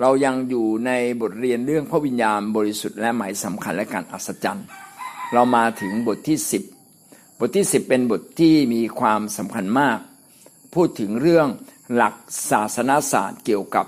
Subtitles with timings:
[0.00, 0.90] เรายังอยู่ใน
[1.20, 4.66] บทเรียนเรื่องพระวิญญาณบริสุทธิ์และหมายสำคัญและการอัศจรรย์
[5.32, 6.38] เรามาถึงบทที่
[6.88, 9.98] 10 บทที่ 10 เป็นบทที่มีความสำคัญมาก
[10.74, 11.48] พูดถึงเรื่อง
[11.94, 12.14] หลัก
[12.50, 13.86] ศาสนาศาสตร์เกี่ยวกับ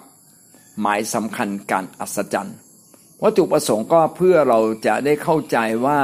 [0.81, 2.57] หมายสำคัญการอัศจรรย์
[3.23, 5.57] วัตถุประสงค์ก็เพื่อเราจะได้เข้าใจ
[5.87, 5.99] ว่า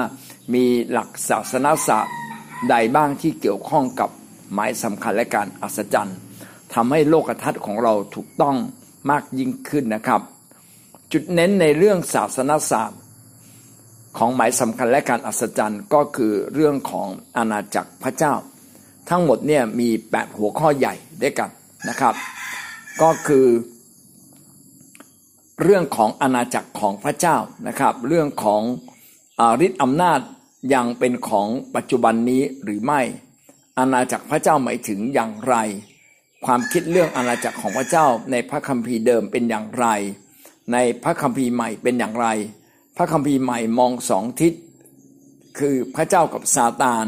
[0.55, 2.15] มีหลักศาสนาศาสตร์
[2.71, 4.11] ใดบ้างที่เกี่ยวข้องกับ
[4.55, 6.17] หมายสำคัญและการอัศจรรย์
[6.75, 8.57] ทำให้โลกทัศน์ของเราถูกต้อง
[9.11, 10.21] มากยิ่งขึ้นนะครับ
[11.13, 13.01] จุดเน้นในเรื่องศาสนศาสตร์
[14.19, 18.35] ของหมายสำคัญและการอัศจรรย์ก็คือเรื่องของอาณาจักรพระเจ้า
[19.09, 21.51] ทั้งหมดเนี่ยมี 8 หัวข้อใหญ่ด้วยกัน
[21.89, 22.15] นะครับ
[23.03, 23.47] ก็คือ
[25.63, 27.37] เรื่องของอาณาจักรของพระเจ้า
[27.69, 28.63] นะครับ เรื่องของ
[29.67, 30.21] ฤทธิ์อำนาจ
[30.75, 33.01] ยังเป็นของปัจจุบันนี้หรือไม่
[33.79, 35.57] อาณาจักรพระเจ้าหมายถึงอย่างไร
[36.45, 39.87] ความคิดเรื่องอาณาจักรของพระเจ้า ในพระคัมภีร์เดิมเป็นอย่างไร
[40.73, 42.27] ในพระคัมภีร์ใหม่เป็นอย่างไร
[42.97, 44.53] พระคัมภีร์ใหม่มองสองทิศ
[45.59, 47.05] คือพระเจ้ากับซาตาน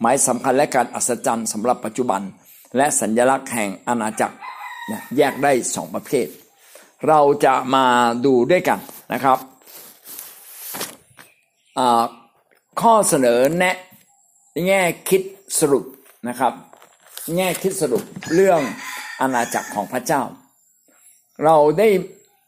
[0.00, 2.22] หมายสำคัญและการอัศจรรย์สำหรับปัจจุบัน
[2.76, 4.36] และสัญญลักษณ์แห่งอาณาจักร
[5.16, 6.26] แยกได้สองประเภท
[7.08, 7.84] เราจะมา
[8.24, 8.78] ดูด้วยกัน
[9.12, 9.38] นะครับ
[12.80, 13.76] ข้อเสนอแนะ
[14.66, 15.22] แง่คิด
[15.58, 15.84] สรุป
[16.28, 16.52] นะครับ
[17.36, 18.02] แง่คิดสรุป
[18.34, 18.60] เรื่อง
[19.20, 20.22] อาณาจักรของพระเจ้า
[21.44, 21.88] เราได้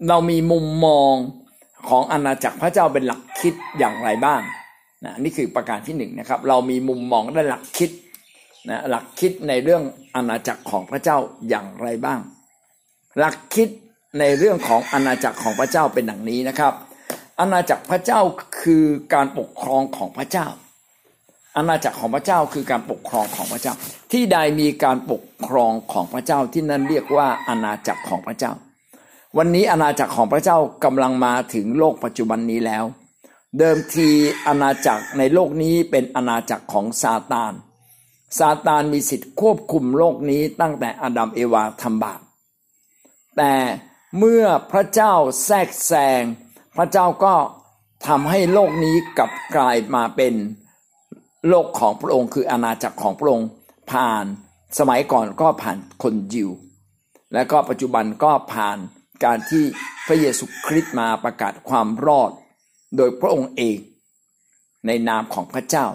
[0.09, 1.15] เรามีมุมมอง
[1.89, 4.41] ของอาณาจักรพระเจ้าเป็นหลักคิดอย่างไรบ้าง
[5.05, 7.91] นะนี่คือประการที่หนึ่งนะครับ เรามีมุมมองและหลักคิด
[8.69, 9.83] นะหลักคิดในเรื่อง
[10.15, 11.19] อาณาจักรของพระเจ้า
[11.49, 12.21] อย่างไรบ้าง
[13.19, 13.69] หลักคิด
[14.19, 16.73] ในเรื่องของอาณาจักรของพระเจ้าเป็นดังนี้นะครับ
[17.41, 18.21] อาณาจักรพระเจ้า
[18.61, 20.47] คือการปกครองของพระเจ้า
[21.57, 23.75] อาณาจักรของพระเจ้าคือการปกครองของพระเจ้า
[24.13, 28.53] ที่ใดมีการปกครองของพระเจ้าที่นั่นเรียกว่าอาณาจักรของพระเจ้า
[29.39, 32.85] วันนี้อาณาจักรของพระเจ้ากำลังมาถึงโลกปัจจุบันนี้แล้ว
[33.59, 34.09] เดิมที
[34.47, 37.53] อาณาจักรในโลกนี้เป็นอาณาจักรของซาตาน
[38.39, 42.21] ซาตานมีสิทธิ์ควบคุมโลกนี้ตั้งแต่อาดัมเอวาทำบาป
[43.37, 43.55] แต่
[44.19, 46.23] เมื่อพระเจ้าแทรกแซง
[46.77, 47.35] พระเจ้าก็
[48.07, 50.35] ทำให้โลกนี้กลับกลายมาเป็น
[51.49, 53.49] โลกของพระองค์คืออาณาจักรของพระองค์
[53.93, 54.25] ผ่าน
[54.79, 56.51] สมัยก่อนก็ผ่านคนยิว
[57.33, 58.79] และก็ปัจจุบันก็ผ่าน
[59.25, 59.65] การที่
[60.07, 62.31] พระเยซูคริสต์มาประกาศความรอด
[62.97, 63.79] โดยพระองค์เอง
[64.87, 65.87] ในนามของพระเจ้า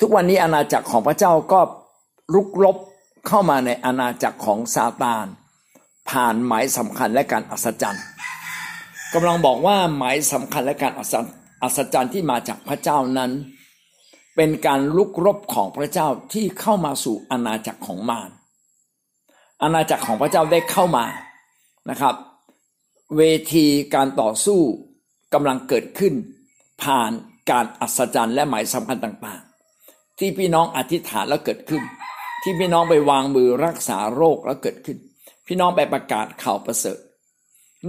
[0.00, 1.60] ทุกวันนี้อาณาจักรของพระเจ้าก็
[2.34, 2.76] รุกรบ
[3.26, 5.26] เข้ามาในอาณาจักรของซาตาน
[6.10, 8.04] ผ่านหมายสำคัญและการอัศจรรย์
[9.14, 13.30] กำลังบอกว่าหมายสำคัญและการอัศจรรย์ที่มาจากพระเจ้านั้น
[14.36, 18.30] เป็นการลุกรบของพระเจ้าที่เข้ามาสู่อาณาจักรของมาร
[19.62, 21.06] อาณาจักรของพระเจ้าได้เข้ามา
[21.90, 22.14] นะครับ
[23.16, 23.22] เว
[23.54, 24.60] ทีการต่อสู้
[25.34, 26.14] กำลังเกิดขึ้น
[26.82, 27.10] ผ่าน
[27.50, 31.82] การอัศจรรย์และหมายสำคัญต่างๆ ที่พี่น้องอธิษฐานแล้วเกิดขึ้น
[32.42, 34.98] ที่พี่น้องไปวางมือรักษาโรคแล้วเกิดขึ้น
[35.46, 36.98] พี่น้องไปประกาศข่าวประเสริฐ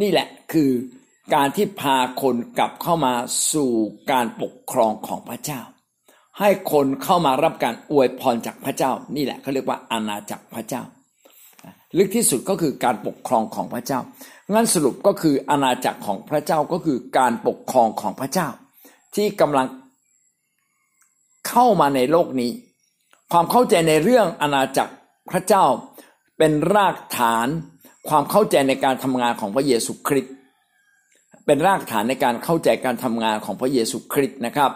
[0.01, 0.71] นี่แหละคือ
[1.33, 3.13] การที่พาคนกลับเข้ามา
[3.53, 3.71] สู่
[4.11, 5.61] การปกครองของพระเจ้า
[6.39, 10.83] ให้คนเข้ามารับการอวยพรจากพระเจ้า นี่แหละเขาเรียกว่าอาณาจักรพระเจ้า
[11.97, 13.99] ลึกที่สุดก็คือการปกครองของพระเจ้า
[14.53, 18.47] งั้นสรุปก็คืออาณาจักรของพระเจ้าก็คือการปกครองของพระเจ้า
[19.15, 19.67] ที่กำลัง
[21.49, 22.51] เข้ามาในโลกนี้
[23.31, 24.93] ความเข้าใจในเรื่องอาณาจักร
[25.31, 25.65] พระเจ้า
[26.37, 27.47] เป็นรากฐาน
[28.09, 30.33] ความเข้าใจในการทำงานของพระเยซูคริสต์
[31.45, 34.71] เป็นรากฐานในการเข้าใจการทำงานของพระเยซูคริสต์นะครับ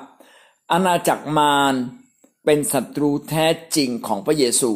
[0.71, 1.73] อาณาจักรมาร
[2.45, 3.45] เป็นศัตรูแท้
[3.75, 4.71] จริงของพระเยซู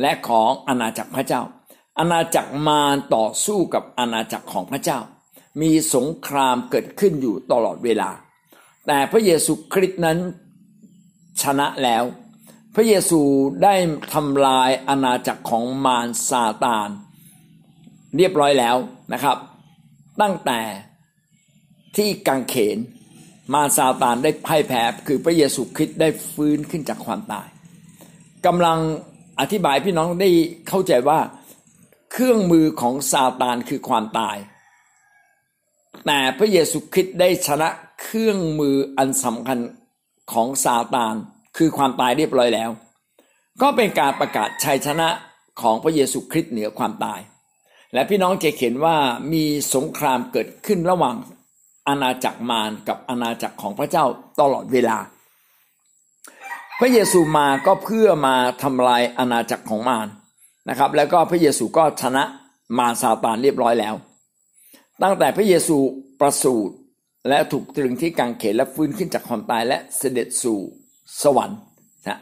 [0.00, 1.42] และของอาณาจักรพระเจ้า
[1.98, 4.98] อาณาจักรมารต่อสู้กับอาณาจักรของพระเจ้า
[5.60, 8.10] มีสงครามเกิดขึ้นอยู่ตลอดเวลา
[8.86, 10.18] แต่พระเยซูคริสต์นั้น
[11.42, 12.04] ชนะแล้ว
[12.74, 13.20] พระเยซู
[13.62, 13.74] ได้
[14.14, 16.88] ทำลายอาณาจักรของมารซาตาน
[18.16, 18.76] เรียบร้อยแล้ว
[19.12, 19.38] นะครับ
[20.20, 20.60] ตั้งแต่
[21.96, 22.78] ที่กังเขน
[23.52, 27.48] มาซาตานได้พ่ายแพ้คือพระเยซูคริสต์ได้ฟื้นขึ้นจากความตาย
[28.46, 28.78] กำลัง
[29.40, 30.28] อธิบายพี่น้องได้
[30.68, 31.20] เข้าใจว่า
[32.12, 34.36] เครื่องมือของซาตานคือความตาย
[36.06, 37.68] แต่พระเยซูคริสต์ได้ชนะ
[38.02, 39.58] เครื่องมืออันสำคัญ
[40.32, 41.14] ของซาตาน
[41.56, 42.70] คือความตายเรียบร้อยแล้ว
[43.62, 45.08] ก็เป็นการประกาศชัยชนะ
[45.60, 47.20] ของพระเยซูคริสต์เหนือความตาย
[47.92, 48.96] และพี่น้องจะเห็นว่า
[49.32, 49.44] มี
[49.74, 51.16] สงครามเกิดขึ้นระหว่าง
[51.88, 54.04] อาณาจักรมารกับอาณาจักรของพระเจ้า
[54.40, 54.98] ตลอดเวลา
[56.80, 60.06] พระเยซูมาก็เพื่อมาทำลายอาณาจักรของมาร
[60.68, 62.24] นะครับ แล้วก็พระเยซูก็ชนะ
[62.78, 63.94] มารซาตานเรียบร้อยแล้ว
[65.02, 65.76] ตั้งแต่พระเยซู
[66.20, 66.74] ประสูติ
[67.28, 70.58] และถูกตรึงที่กางเขนและฟื้นขึ้นจากความตายและเสด็จสู่
[71.22, 71.58] สวรรค์
[72.08, 72.18] นะ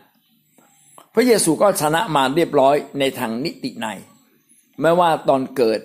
[1.14, 3.86] พระเยซูก็ชนะมารเรียบร้อยในทางนิติใน
[4.80, 5.80] ไม่ว่าตอนเกิด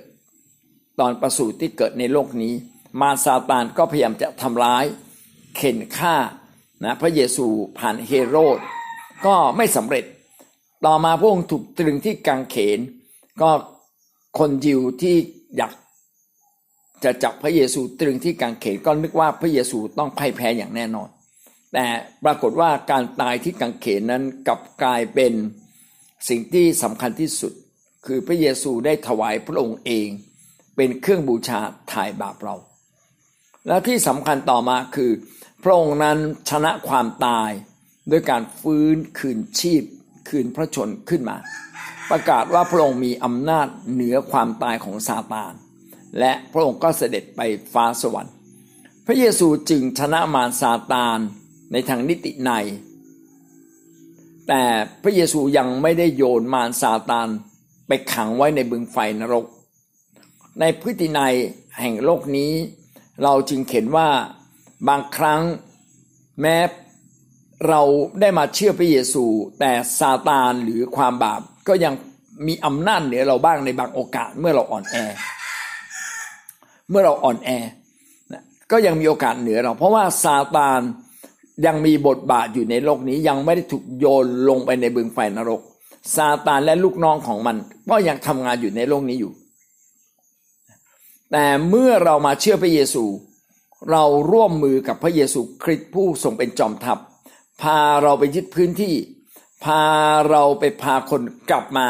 [1.00, 2.54] ตอนประสูติที่เกิดในโลกนี้
[3.02, 4.86] มารซาตานก็พยายามจะทำร้าย
[5.56, 6.16] เข็นฆ่า
[6.84, 7.46] นะพระเยซู
[7.78, 8.60] ผ่านเฮโรด
[9.26, 10.06] ก็ไม่สำเร็จ
[10.86, 12.80] ต่อมาพระองค์ถูกตรึงที่กางเขน
[13.42, 13.50] ก็
[14.40, 15.16] คนยิวที่
[15.58, 15.74] อยาก
[17.04, 21.10] จะจับพระเยซูตรึงที่กางเขนก็นึกว่าพระเยซูต้องพ่ายแพ้อย่างแน่นอน
[21.74, 21.86] แต่
[22.24, 25.34] ปรากฏว่าการตายที่กางเขนนั้นกลับกลายเป็น
[26.30, 27.54] สิ่งที่สำคัญที่สุด
[28.06, 30.08] คือพระเยซูได้ถวายพระองค์เอง
[30.76, 31.60] เป็นเครื่องบูชา
[31.92, 32.56] ถ่ายบาปเรา
[33.68, 35.12] และที่สำคัญต่อมาคือ
[35.64, 36.18] พระองค์นั้น
[36.50, 37.50] ชนะความตาย
[38.12, 39.84] ด้วยการฟื้นคืนชีพ
[40.30, 41.38] คืนพระชนขึ้นมา
[42.10, 45.54] ประกาศว่าพระองค์มีอำนาจเหนือความตายของซาตาน
[46.20, 47.42] และพระองค์ก็เสด็จไป
[47.74, 48.34] ฟ้าสวรรค์
[49.06, 51.18] พระเยซูจึงชนะมารซาตาน
[51.72, 52.52] ในทางนิติใน
[54.48, 54.64] แต่
[55.04, 57.28] พระเยซูยังไม่ได้โยนมารซาตาน
[57.88, 59.46] ไปขังไว้ในบึงไฟนรก
[60.60, 61.36] ในพฤตินัย
[61.80, 62.52] แห่งโลกนี้
[63.24, 64.10] เราจึงเห็นว่า
[64.88, 65.42] บางครั้ง
[66.42, 66.58] แม้
[67.70, 67.82] เรา
[68.22, 69.26] ได้มาเชื่อพระเยซู
[69.60, 71.94] แต่ซาตานหรือความบาปก็ยัง
[72.48, 74.96] มีอำนาจเหนือเราบ้างในบางโอกาสเมื่อเราอ่อนแอ
[76.90, 77.50] เมื่อเราอ่อนแอ
[78.72, 80.82] ก็ยังมีโอกาสเหนือเรา เพราะว่าซาตาน
[81.66, 85.62] ยังมีบทบาทอยู่ในโลกนี้ยังไม่ได้ถูกโยนลงไปในบึงไฟนรก
[86.16, 87.56] ซาตานและลูกน้องของมัน
[87.90, 89.32] ก็ยังทำงานอยู่ในโลกนี้อยู่
[91.32, 93.06] แต่เมื่อเรามาเชื่อพระเยซู
[93.92, 96.98] เราร่วมมือกับพระเยซูคริสต์ผู้ทรงเป็นจอมทัพ
[97.62, 98.96] พาเราไปยึดพื้นที่
[99.64, 99.84] พา
[100.30, 101.88] เราไปพาคนกลับมา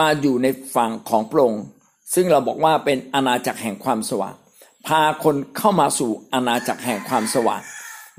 [0.00, 1.64] มาอยู่ในฝั่งของพระองค์
[2.14, 4.34] ซึ่งเราบอกว่าเป็นอาณาจักรแห่งความสว่าง
[4.86, 7.62] พาคนเข้ามาสู่อาณาจักรแห่งความสว่าง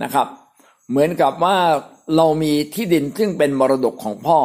[0.04, 0.28] นะครับ
[0.90, 1.58] เหมือนกับว่า
[2.16, 4.40] เรามีที่ดินซึ่งเป็นมรดกของพ่อ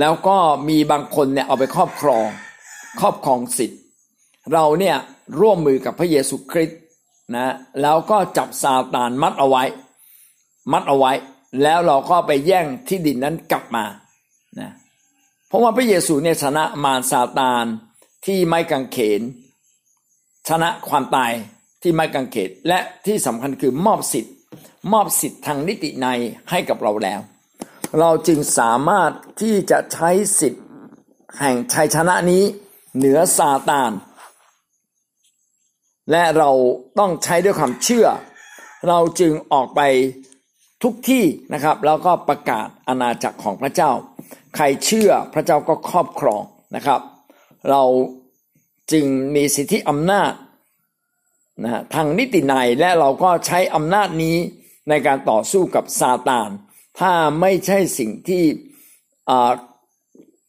[0.00, 0.36] แล้วก็
[0.68, 2.26] มีบางคนเนี่ยเอาไปครอบครอง
[3.00, 3.80] ครอบครองสิทธิ์
[4.52, 4.96] เราเนี่ย
[5.40, 6.80] ร่วมมือกับพระเยซูคริสต์
[7.36, 9.64] นะแล้วก็จับซาตานมัดเอาไว้
[10.72, 11.12] มัดเอาไว้
[11.62, 13.84] แล้วเราก็ไปแย่งที่ดินนั้นกลับมา
[14.60, 14.70] นะ
[15.48, 17.64] เพราะว่าพระเยซูเนี่ยชนะมารซาตาน
[18.26, 19.20] ที่ไม้กางเขน
[20.48, 21.32] ชนะความตาย
[21.82, 24.34] ที่ไม้กางเขนและที่สำคัญคือมอบสิทธิ์
[24.92, 26.06] มอบสิทธิ์ทางนิติใน
[26.50, 27.20] ให้กับเราแล้ว
[27.98, 30.64] เราจึงสามารถที่จะใช้สิทธิ์
[31.40, 32.44] แห่งชัยชนะนี้
[32.96, 33.92] เหนือซาตาน
[36.10, 36.50] และเรา
[36.98, 38.06] ต้องใช้ด้วยความเชื่อ
[38.88, 39.80] เราจึงออกไป
[40.82, 41.24] ทุกที่
[41.54, 43.90] นะครับแล้วก็ประกาศอาณาจักรของพระเจ้า
[44.54, 46.42] ใครเชื่อพระเจ้าก็ครอบครอง
[46.76, 47.00] นะครับ
[47.70, 47.82] เรา
[48.92, 50.32] จึงมีสิทธิอำนาจ
[51.64, 54.36] นะทางนิติในและเราก็ใช้อำนาจนี้
[54.88, 56.48] ในการต่อสู้กับซาตาน
[57.00, 58.42] ถ้าไม่ใช่สิ่งที่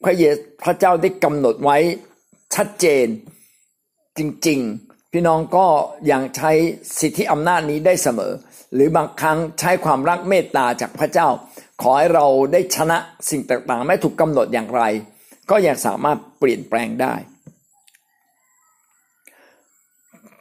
[0.03, 0.23] พระเย
[0.63, 1.77] พระเจ้าได้กำหนดไว้
[2.55, 3.07] ชัดเจน
[4.17, 5.67] จริง ๆ พี่น้องก็
[6.11, 6.51] ยังใช้
[6.99, 8.33] สิทธิอำนาจนี้ได้เสมอ
[8.73, 11.27] หรือบางครั้งใช้ความรักเมตตาจากพระเจ้า
[11.81, 12.97] ขอให้เราได้ชนะ
[13.29, 14.81] สิ่งต่างๆ ไม่ถูกกำหนดอย่างไร
[15.49, 17.15] ก็ยังสามารถเปลี่ยนแปลงได้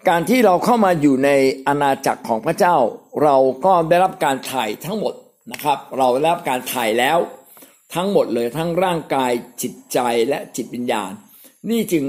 [0.08, 1.30] การที่เราเข้ามาอยู่ใน
[1.66, 2.76] อาณาจักรของพระเจ้า
[3.22, 5.14] เราก็ได้รับการถ่ายทั้งหมด
[5.52, 7.18] นะครับ เราได้รับการถ่ายแล้ว
[7.94, 9.98] ทั้งหมดเลยทั้งร่างกายจิตใจ
[10.28, 11.12] และจิตวิญญาณ
[11.70, 12.04] นี่จึง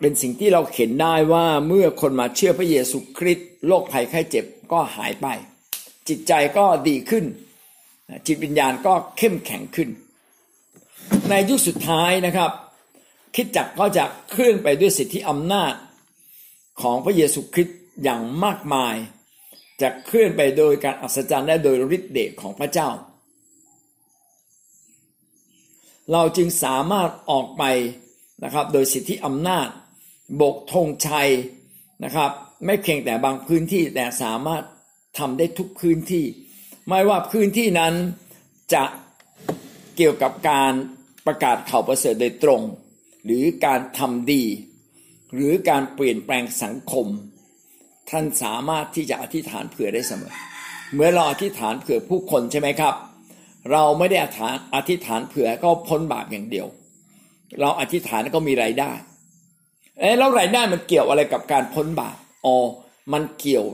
[0.00, 5.26] เป็นสิ่งที่เราเห็นได้ว่าเมื่อคนมาเชื่อพระเยซูคริสต์โรคภัยไข้เจ็บก็หายไป
[6.08, 7.24] จิตใจก็ดีขึ้น
[8.26, 9.88] จิตวิญญาณก็เข้มแข็งขึ้น
[11.28, 12.50] ในยุคสุดท้ายนะครับ
[13.34, 15.74] คิดจักก็จะเคลื่อนไปด้วยสิทธิอำนาจ
[16.82, 18.94] ของพระเยซูคริสต์อย่างมากมาย
[19.80, 22.88] จะเคลื่อนไปโดยการอัศจรรย์และโดยฤทธิเดชของพระเจ้า
[26.12, 27.64] เราจึงสามารถออกไป
[28.44, 29.68] นะครับ โดยสิทธิอำนาจ
[30.40, 31.30] บกธงชัย
[32.04, 32.30] นะครับ
[32.66, 34.62] ไม่เพียงแต่บางพื้นที่แต่สามารถ
[35.18, 36.24] ทำได้ทุกพื้นที่
[36.88, 37.94] ไม่ว่าพื้นที่นั้น
[38.74, 38.84] จะ
[39.96, 40.72] เกี่ยวกับการ
[41.26, 42.62] ประกาศข่าวประเสริฐโดยตรง
[43.24, 44.44] หรือการทำดี
[45.34, 47.06] หรือการเปลี่ยนแปลงสังคม
[48.10, 50.34] ท่านสามารถที่จะอธิษฐานเผื่อได้เสมอ
[50.94, 52.94] เมื่อเราอธิษฐานเผื่อผู้คนใช่ไหมครับ
[53.70, 56.66] เราไม่ได้อธิษฐานอธิษฐานเผื่อก็พ้นบาปอย่างเดียว
[57.60, 58.92] เราอธิษฐานก็มีรายได้
[59.98, 62.16] เอ๊ะแล้วรายได้มันเกี่ยวอะไรกับการพ้นบาป
[62.46, 62.56] อ๋อ
[63.12, 63.64] มันเกี่ยว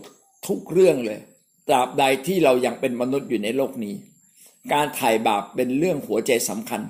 [0.46, 1.20] ทุกเรื่องเลย
[1.68, 3.94] ตราบใดที่เรายังเป็นมนุษย์อยู่ในโลกนี้
[4.72, 6.82] การไถ่บาปเป็นเรื่องหัวใจสำคัญ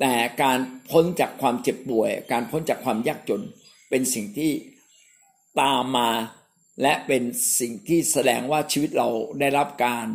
[0.00, 0.58] แต่การ
[0.90, 4.52] พ้นจากความเจ็บป่วย การพ้นจากความยากจนเเป็นสิ่งที่
[5.60, 6.10] ตามมา
[6.82, 7.22] และเป็น
[7.60, 9.08] สิ่งที่แสดงว่าชีวิตเรา
[9.40, 10.06] ได้รับการ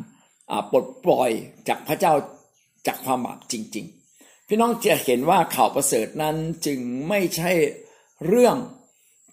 [0.72, 1.32] ปลดปล่อย
[1.68, 2.13] จากพระเจ้า
[2.88, 3.99] จากความบาปจริง ๆ
[4.51, 7.51] พี่น้องจะเห็นว่าข่าวประเสริฐนั้นจึงไม่ใช่
[8.27, 8.56] เรื่อง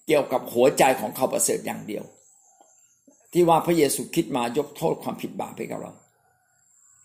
[0.07, 2.05] เกี่ยวกับหัวใจของข่าวประเสริฐอย่างเดียว
[3.33, 5.93] ที่ว่าพระเยซูคิดมายกโทษความผิดบาปให้กับเรา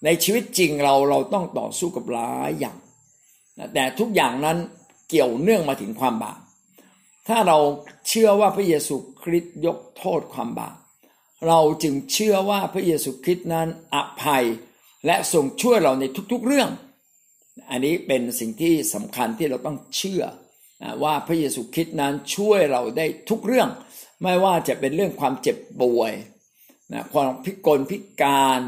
[0.04, 2.78] ในชีวิตจริงเราเราต้องต่อสู้กับหลายอย่าง
[3.74, 4.58] แต่ทุกอย่างนั้น
[5.10, 6.40] เกี่ยวเนื่องมาถึงความบาป
[7.28, 7.58] ถ้าเรา
[8.08, 10.76] เชื่อว่าพระเยซูคริสต์ยกโทษความบาป
[11.48, 14.46] เราจึงเชื่อว่าพระเยซูคริสต์นั้นอภัย
[15.06, 16.70] และทรงช่วยเราในทุกๆเรื่อง
[17.70, 20.24] อันนี้เป็นสิ่งที่สำคัญที่เราต้องเชื่อ
[21.04, 23.70] ว่าพระเยซูคริสต์นั้นช่วยเราได้ทุกเรื่อง
[24.22, 26.14] ไม่ว่าจะเป็นเรื่องความเจ็บป่วย
[26.94, 28.60] นะความพิกลพิการ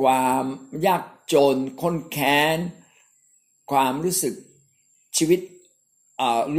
[0.00, 0.44] ความ
[0.86, 2.58] ยากจนคนแค้น
[3.70, 4.34] ความรู้สึก
[5.16, 5.40] ชีวิต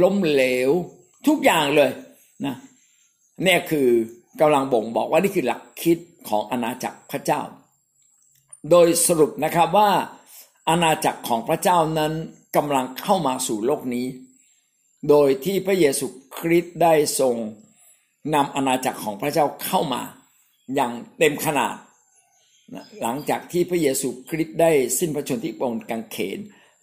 [0.02, 0.70] ล้มเหลว
[1.26, 1.90] ทุกอย่างเลย
[2.46, 2.56] นะ
[3.44, 3.88] นี่คือ
[4.40, 7.40] กำลังบ่งบอกว่านี่คือหลักคิดของอาณาจักรพระเจ้า
[8.70, 9.90] โดยสรุปนะครับว่า
[10.68, 12.12] อาณาจักรของพระเจ้านั้น
[12.56, 14.06] กำลังเข้ามาสู่โลกนี้
[15.08, 16.06] โดยที่พระเยซู
[16.36, 17.36] คริสต์ได้ทรง
[18.34, 20.02] นำอาณาจักรของพระเจ้าเข้ามา
[20.74, 21.74] อย่างเต็มขนาด
[23.02, 26.38] หลังจากที่พระเยซูคริสต์ได้สิ้นพระชนที่บนกางเขน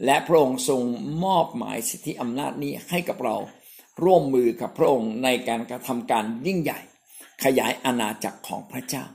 [0.05, 0.81] และพระองค์ทรง
[1.23, 3.35] มอบหมายสิทธิอำนาจนี้ให้กับเรา
[4.03, 6.79] ร่วมมือกับพระองค์ในการกระทำการยิ่งใหญ่
[7.43, 9.05] ขยายอาณาจักรของพระเจ้า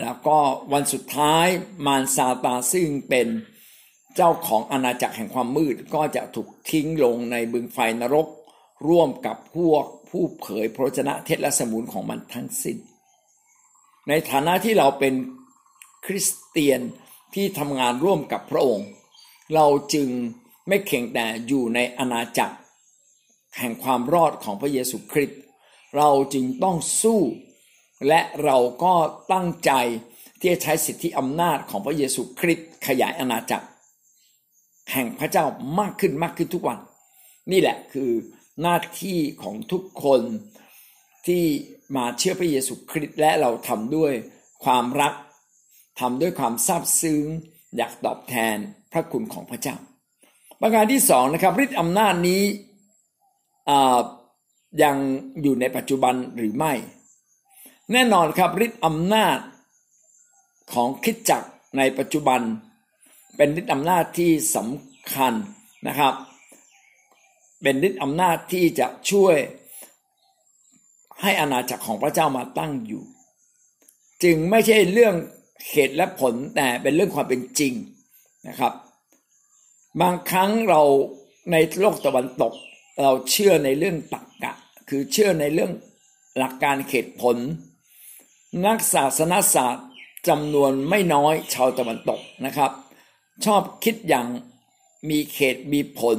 [0.00, 0.38] แล้วก็
[0.72, 1.46] วันสุดท้าย
[1.86, 3.28] มารซาตาซึ่งเป็น
[4.16, 8.26] เจ้าของอาณาจักรแห่งความมืดก็จะถูกทิ้งลงในบึงไฟนรก
[8.88, 12.76] ร่วมกับพวกผู้เผยพระชนะเทศและสมุนของมันทั้งสิ้น
[14.08, 15.14] ในฐานะที่เราเป็น
[16.06, 16.80] คริสเตียน
[17.34, 18.88] ที่ทำงานร่วมกับพระองค์
[19.54, 20.08] เราจึง
[20.68, 22.56] ไม่เข่งแต่อยู่ในอาณาจักร
[23.58, 25.40] แห่งความรอดของพระเยซูคริสต์
[25.96, 27.20] เราจึงต้องสู้
[28.06, 28.94] และเราก็
[29.32, 29.72] ตั้งใจ
[30.40, 33.66] ที่จะใช้สิทธิอำนาจของพระเยซูคริสต์ขยายอาณาจักร
[34.92, 35.44] แห่งพระเจ้า
[35.80, 36.78] มากขึ้นมากขึ้นทุกวัน
[37.52, 38.10] นี่แหละคือ
[38.62, 40.20] หน้าที่ของทุกคน
[41.26, 41.42] ที่
[41.96, 44.12] มาเชื่อพระเยซูคริสต์และเราทำด้วย
[44.64, 45.14] ความรัก
[46.00, 47.24] ทำด้วยความซาบซึ้ง
[47.76, 48.56] อยากตอบแทน
[48.92, 49.76] พระคุณของพระเจ้า
[50.60, 52.42] ประการที่สองนะครับฤทธิอำนาจนี้
[54.82, 54.96] ยัง
[55.42, 56.72] อยู่ในปัจจุบันหรือไม่
[57.92, 59.38] แน่นอนครับฤทธิ์อำนาจ
[60.72, 62.40] ของคิดจักรในปัจจุบัน
[63.36, 65.34] เป็นฤทธิ์อำนาจที่สำคัญ
[65.88, 66.14] นะครับ
[67.62, 69.36] เป็นฤทธิ์อำนาจที่จะช่วย
[71.22, 73.02] ให้อาณาจักรของพระเจ้ามาตั้งอยู่
[74.22, 75.14] จึงไม่ใช่เรื่อง
[75.70, 77.72] เหตุและผลแต่เป็นเรื่องความเป็นจริง
[78.48, 78.72] นะครับ
[80.00, 80.82] บางครั้งเรา
[81.52, 82.52] ในโลกตะวันตก
[83.02, 84.52] เราเชื่อในเรื่องตรรกะ
[84.88, 85.72] คือเชื่อในเรื่อง
[86.38, 87.36] หลักการเหตุผล
[88.64, 89.86] นักศาสนศาสตร์
[90.28, 92.72] จำนวนไม่น้อยชาวตะวันตกนะครับ
[93.44, 94.26] ชอบคิดอย่าง
[95.08, 96.18] มีเขตมีผล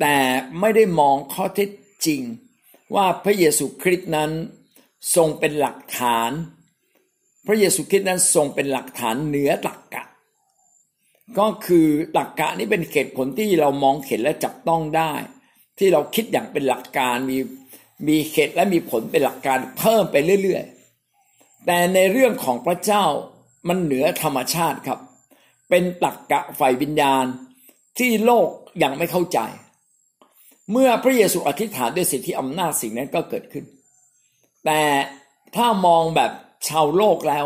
[0.00, 0.16] แต่
[0.60, 1.70] ไม่ได้มองข้อเท็จ
[2.06, 2.20] จริง
[2.94, 4.30] ว่าพระเยซูคริสต์นั้น
[5.14, 6.30] ทรงเป็นหลักฐาน
[7.46, 10.04] พระเยซูคริสต์นั้นทรงเป็นหลักฐานเหนือตรรกกะ
[11.38, 15.12] ก็คือหลักการนี้เป็นเหตุผลที่เรามองเห็นและจับต้องได้
[15.78, 17.38] ที่เราคิดอย่างเป็นหลักการมี
[18.08, 20.64] มีเหตุและมีผลเป็นหลักการเพิ่มไปเรื่อย
[21.66, 23.04] แต่ในเรื่องของพระเจ้า
[23.68, 24.98] มันเหนือธรรมชาติครับ
[25.70, 27.24] เป็นตรกกะฝ่ายวิญญาณ
[27.98, 28.48] ที่โลก
[28.82, 29.38] ยังไม่เข้าใจ
[30.72, 33.64] เมื่อพระเยซูอธิษฐานด้วยสิทธิอำนาจสิ่งนั้นก็เกิดขึ้น
[34.64, 34.80] แต่
[35.56, 36.32] ถ้ามองแบบ
[36.68, 37.44] ชาวโลกแล้ว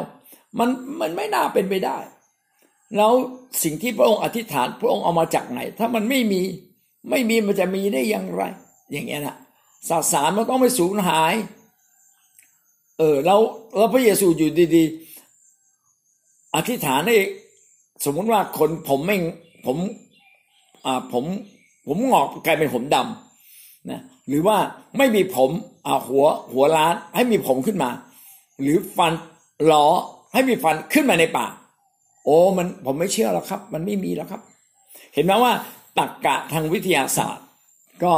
[0.59, 0.69] มัน
[1.01, 1.99] มันไม่น่าเป็นไปได้
[2.97, 3.13] แล้ว
[3.63, 6.43] สิ่งที่พระองค์อธิษฐานพระองค์เอามาจากไหน ถ้ามันไม่มี
[7.11, 8.43] ไม่มีมันจะมีได้อย่างไร
[8.93, 9.37] อย่างเงี้ยนะ
[9.89, 11.35] ศาสนามันต้องไม่สูญหาย
[12.99, 13.41] เออแล้ว
[13.77, 17.17] แล้วพระเยซูอยู่ดีๆ อธิษฐานให้
[18.05, 19.17] สมมติว่าคนผมไม่
[19.67, 19.77] ผม
[20.87, 21.25] อ่าผม
[21.87, 24.57] ผมงอกกลายเป็นผมดำนะหรือว่า
[24.99, 25.51] ไม่มีผม
[25.87, 27.91] อ่าหัวหัวล้านให้มีผมขึ้นมา
[28.63, 29.13] หรือฟัน
[29.67, 29.87] หลอ
[30.33, 31.53] ให้มีฟันขึ้นมาในปาก
[32.25, 34.41] โอ้มันผมไม่เชื่อหรอกครับ มันไม่มีแล้วครับ
[35.15, 35.53] เห็นไหมว่า
[35.99, 37.47] ตรรกกะทางวิทยาศาสตร์
[38.05, 38.15] ก็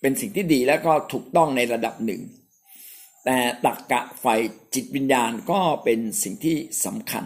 [0.00, 2.20] เป็นสิ่งที่ดีแล้วก็ถูกต้องในระดับหนึ่ง
[3.24, 4.40] แต่ตรกกะฝ่าย
[4.74, 7.24] จิตวิญญาณก็เป็นสิ่งที่สำคัญ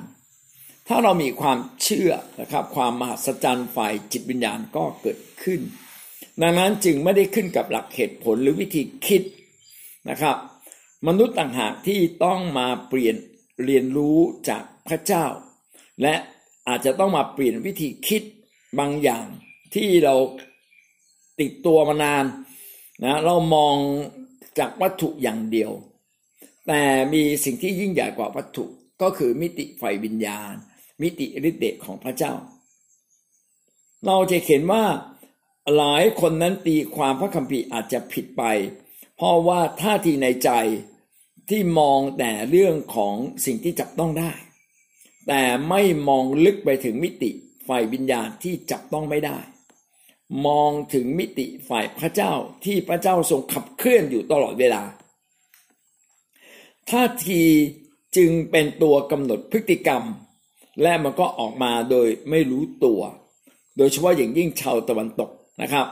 [0.88, 5.60] ถ้าเรามีความเชื่อนะครับความมหัศจรรย์ฝ่ายจิตวิญญาณก็เกิดขึ้น
[6.42, 9.22] ดังนั้นจึงไม่ได้ขึ้นกับหลักเหตุผลหรือวิธีคิด
[10.10, 10.36] นะครับ
[11.08, 13.16] มนุษย์ต่างหากที่ต้องมาเปลี่ยน
[13.64, 14.18] เรียนรู้
[14.48, 15.26] จากพระเจ้า
[16.02, 16.14] และ
[16.68, 18.22] อาจจะต้องมาเปลี่ยนวิธีคิด
[18.78, 19.26] บางอย่าง
[19.74, 20.14] ที่เรา
[21.40, 22.24] ติดตัวมานาน
[23.04, 23.76] นะเรามอง
[24.58, 25.72] จากวัตถุอย่างเดียว
[26.66, 26.82] แต่
[27.12, 28.64] มีสิ่งที่ยิ่งใหญ่กว่าวัตถุ
[29.02, 30.52] ก็คือมิติไฟวิญญาณ
[31.02, 32.34] มิติฤทธิ์เดชของพระเจ้า
[34.06, 34.84] เราจะเห็นว่า
[35.76, 38.42] หลายคนนั้นตีความพระคัมภีร์อาจจะผิดไป
[39.16, 40.50] เพราะว่าท่าทีในใจ
[41.50, 43.14] ที่มองแต่เรื่องของ
[43.46, 44.32] สิ่งที่จับต้องได้
[45.28, 47.30] แต่ไม่มองลึกไปถึงมิติ
[47.68, 49.38] ฝ่ายวิญญาณที่จับต้องไม่ได้
[50.46, 52.32] มองถึงมิติฝ่ายพระเจ้า
[52.64, 54.82] ที่พระเจ้าทรงขับเคลื่อนอยู่ตลอดเวลา
[56.90, 57.42] ท่าที
[58.16, 60.02] จึงเป็นตัวกำหนดพฤติกรรม
[60.82, 63.00] และมันก็ออกมาโดยไม่รู้ตัว
[63.76, 65.30] โดยเฉพาะอย่างยิ่งชาวตะวันตก
[65.62, 65.86] นะครับ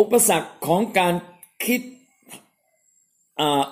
[0.00, 1.14] อุปสรรคของการ
[1.64, 1.80] คิด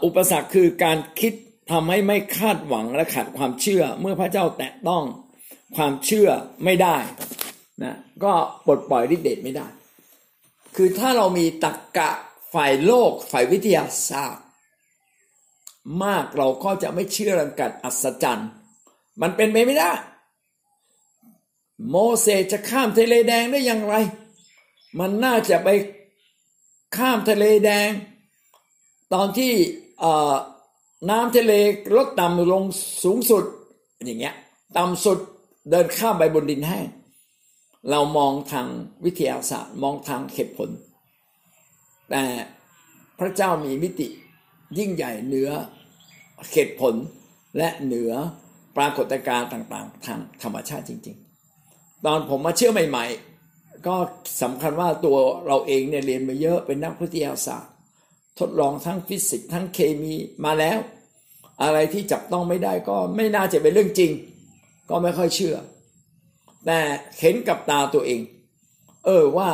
[0.04, 1.35] อุปสรรคคือการคิด
[1.71, 5.04] ทำให้ไม่คาดหวังและขาดความเชื่อ เมื่อพระเจ้าแตะต้อง
[5.76, 6.28] ความเชื่อ
[6.64, 6.97] ไม่ได้
[7.83, 8.33] นะก็
[8.66, 9.66] ปลดปล่อยฤทธิเดชไม่ได้
[10.76, 12.11] คือถ้าเรามีตรกกะ
[12.54, 14.45] ฝ่ายโลกฝ่ายวิทยาศาสตร์
[16.04, 18.50] มากเราก็จะไม่เชื่อเรื่องการอัศจรรย์
[19.23, 19.92] มันเป็นไปไม่ได้
[21.90, 23.95] โมเสสจะข้ามทะเลแดงได้อย่างไร
[24.99, 25.69] มันน่าจะไป
[26.97, 27.90] ข้ามทะเลแดง
[29.14, 29.52] ตอนที่
[31.11, 31.52] น้ำทะเล
[31.97, 32.64] ลดต่ำลง
[33.04, 33.44] สูงสุด
[34.04, 34.35] อย่างเงี้ย
[34.76, 35.18] ต่ำสุด
[35.71, 36.87] เดินข้ามไปบนดินแห้ง
[37.90, 38.66] เรามองทาง
[39.04, 40.71] วิทยาศาสตร์ มองทางเหตุผล
[42.11, 42.25] แต่
[43.18, 44.09] พระเจ้ามีมิติ
[44.78, 45.50] ยิ่งใหญ่เหนือ
[46.52, 46.94] เหตุผล
[47.59, 48.12] และเหนือ
[48.76, 51.16] ปรากฏการณ์ต่างๆ ทางธรรมชาติจริง
[51.61, 53.04] ๆ ตอนผมมาเชื่อใหม่
[53.47, 53.97] ๆ ก็
[54.42, 55.16] สำคัญว่าตัว
[55.47, 57.72] เราเองเนี่ยเรียนมาเยอะเป็นนักวิทยาศาสตร์
[58.39, 60.79] ทดลองทั้งฟิสิกส์ทั้งเคมีมาแล้ว
[61.62, 64.11] อะไรที่จับต้องไม่ได้ก็ไม่น่าจะเป็นเรื่องจริง
[64.90, 65.57] ก็ไม่ค่อยเชื่อ
[66.66, 66.79] แต่
[67.21, 68.21] เห็นกับตาตัวเอง
[69.05, 69.51] เออว่า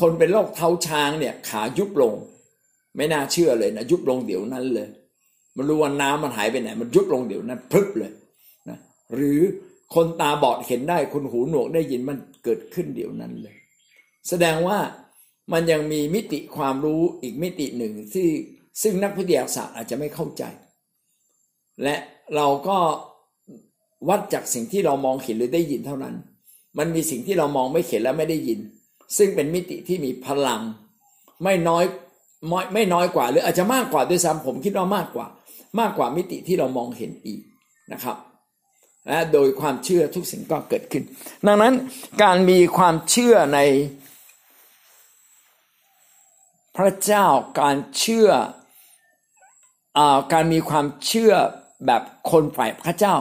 [0.00, 2.14] คนเป็นโรคเท้าช้างเนี่ยขายุบลง
[2.96, 4.88] ไม่น่าเชื่อเลยนะยุบลงเดี๋ยวนั้นเลย
[5.56, 8.12] มันรู้ว่าน้ำมันหายไปไหน มันยุบลงเดี๋ยวนั้นพลึบเลย
[8.68, 8.78] นะ
[9.14, 9.40] หรือ
[9.94, 13.56] คนตาบอดเห็นได้คนหูหนวกได้ยินมันเกิดขึ้นเดี๋ยวนั้นเลย
[14.28, 14.78] แสดงว่า
[15.52, 18.28] มันยังมีมิติความรู้อีกมิติหนึ่งที่
[18.82, 20.42] ซึ่งนักวิทยาศาสตร์อาจจะไม่เข้าใจ
[21.82, 21.96] และ
[22.36, 22.78] เราก็
[24.08, 26.14] วัดจากสิ่งที่เรามองเห็นหรือได้ยินเท่านั้น
[26.78, 28.58] มันมีสิ่งที่เรามองไม่เห็นและไม่ได้ยิน
[29.16, 30.60] ซึ่งเป็นมิติที่มีพลัง
[31.44, 31.84] ไม่น้อย
[32.74, 35.26] ไม่น้อยกว่า หรืออาจจะมากกว่าด้วยซ้ำผมคิดว่ามากกว่า
[35.80, 37.40] มากกว่ามิติที่เรามองเห็นอีก
[37.92, 38.16] นะครับ
[39.08, 41.04] และโดยความเชื่อทุกสิ่งก็เกิดขึ้น
[41.46, 41.74] ดังนั้น
[42.22, 43.60] การมีความเชื่อใน
[46.78, 47.26] พระเจ้า
[47.60, 48.28] การเชื่อ
[49.98, 50.00] อ
[50.32, 51.32] การมีความเชื่อ
[51.86, 53.14] แบบคนฝ่ายพระเจ้า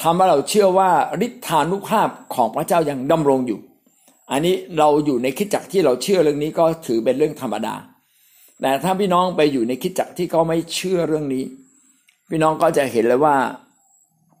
[0.00, 0.90] ทำให้เราเชื่อว่า
[1.26, 3.60] ฤทธานุภาพของพระเจ้ายังดำรงอยู่
[4.30, 7.74] อันนี้เราอยู่ในคิดจักที่เราเชื่อเรื่องนี้ก็ถือเป็นเรื่องธรรมดา
[8.60, 11.44] แต่ถ้าพี่น้องไปอยู่ในคิดจักที่เขาไม่เชื่อเรื่องนี้
[12.30, 13.36] พี่น้องก็จะเห็นเลยว่า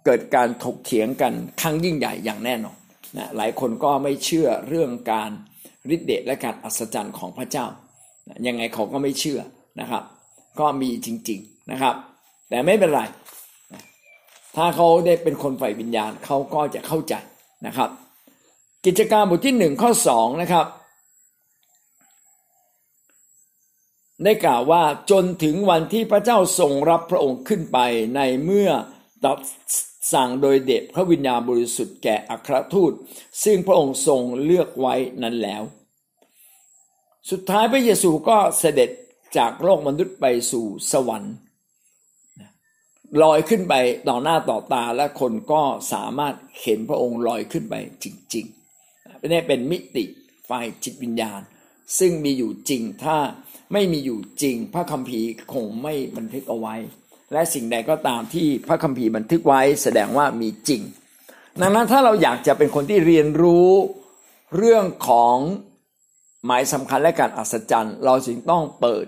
[0.04, 2.76] เกิดการถกเถียงกันครั้งยิ่งใหญ่อย่างแน่นอน
[3.16, 5.30] นะหลายคนก็ไม่เชื่อเรื่องการ
[5.94, 7.66] ฤทธิเดชและการอัศจรรย์ของพระเจ้า
[8.46, 9.40] ยังไงเขาก็ไม่เชื่อ
[9.80, 10.02] นะครับ
[10.60, 11.94] ก็มีจริง ๆนะครับ
[12.48, 13.00] แต่ไม่เป็นไร
[14.56, 17.14] ถ้าเขาได้เป็นคนฝ่ายวิญญาณเขาก็จะเข้าใจ
[17.66, 17.90] นะครับ
[18.86, 20.66] กิจการบทที่หนึ่งข้อสองนะครับ
[24.24, 27.78] ได้กล่าวว่าจนถึงวันที่พระเจ้าทรงรับพระองค์ขึ้นไป
[28.16, 28.70] ในเมื่อ
[29.24, 29.38] ตัด
[30.12, 32.92] สั่งโดยเดชพระวิญญาณบริสุทธิ์แก่อัครทูต
[33.44, 35.62] ซึ่งพระองค์ทรงเลือกไว้นั้นแล้ว
[37.30, 38.90] สุดท้ายพระเยซูก็เสด็จ
[39.38, 41.34] จากโลกมนุษย์ไปสู่สวรรค์
[43.22, 43.74] ลอยขึ้นไป
[44.08, 45.62] ต่อหน้าต่อตาและคนก็
[45.92, 50.04] สามารถเห็นพระองค์ลอยขึ้นไปจริงๆนี่เป็นมิติ
[50.48, 51.40] ฝ่ายจิตวิญญาณ
[51.98, 53.16] ซึ่งมีอยู่จริงถ้า
[53.72, 56.74] ไม่มีอยู่จริง พระคัมภีร์คงไม่บันทึกเอาไว้
[57.32, 60.82] และสิ่งใดก็ตามที่พระคัมภีร์บันทึกไว้แสดงว่ามีจริง
[61.60, 63.70] ดังนั้นถ้าเราอยากจะเป็นคนที่เรียนรู้
[64.56, 65.36] เรื่องของ
[66.46, 69.06] หมายสำคัญและการอัศจรรย์ เราจึงต้องเปิด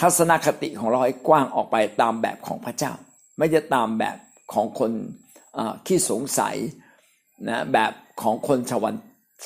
[0.00, 2.92] ทัศนคติของเราให้กว้างออกไปตามแบบของพระเจ้า
[3.38, 4.16] ไม่จะตามแบบ
[4.52, 4.90] ของคน
[5.86, 6.56] ขี้สงสัย
[7.48, 8.86] นะแบบของคนชาว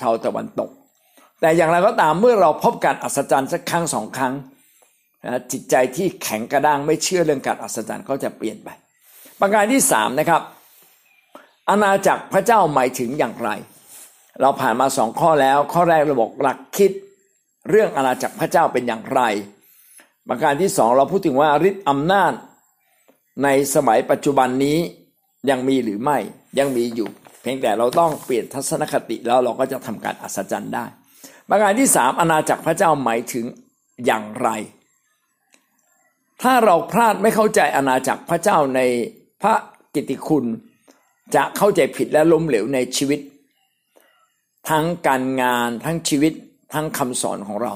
[0.00, 0.70] ชาวตะวันตก
[1.40, 4.34] แต่อย่างไรก็ตามเมื่อเราพบการอัศจรรย์สักครั้งสองครั้ง
[5.52, 8.68] จิตใจที่แข็งกระด้างไม่เชื่อเรื่องการอัศจรรย์ก็จะเปลี่ยนไป
[9.40, 10.42] ประการที่สามนะครับ
[11.68, 13.50] อาณาจักรพระเจ้าหมายถึงอย่างไร
[14.40, 16.90] เราผ่านมาสองข้อแล้ว ข้อแรกเราบอกหลักคิด
[17.70, 19.20] เรื่องอาณาจักรพระเจ้าเป็นอย่างไร
[20.28, 22.32] ประการที่สองเราพูดถึงว่าฤทธิ์อำนาจ
[23.44, 24.78] ในสมัยปัจจุบันนี้
[25.50, 26.18] ยังมีหรือไม่
[26.58, 27.08] ยังมีอยู่
[27.40, 30.84] เพียงแต่เราต้องเปลี่ยนทัศนคติแล้วเราก็จะทำการอัศจรรย์ได้
[31.48, 33.44] ประการที่สามอาณาจักรพระเจ้าหมายถึง
[34.06, 34.48] อย่างไร
[36.42, 38.80] ถ้าเราพลาดไม่เข้าใจอาณาจักรพระเจ้าใน
[39.42, 39.54] พระ
[39.94, 40.44] กิติคุณ
[41.34, 43.20] จะเข้าใจผิดและล้มเหลวในชีวิต
[44.70, 46.32] ทั้งการงานทั้งชีวิต
[46.74, 47.72] ทั้งคำสอนของเรา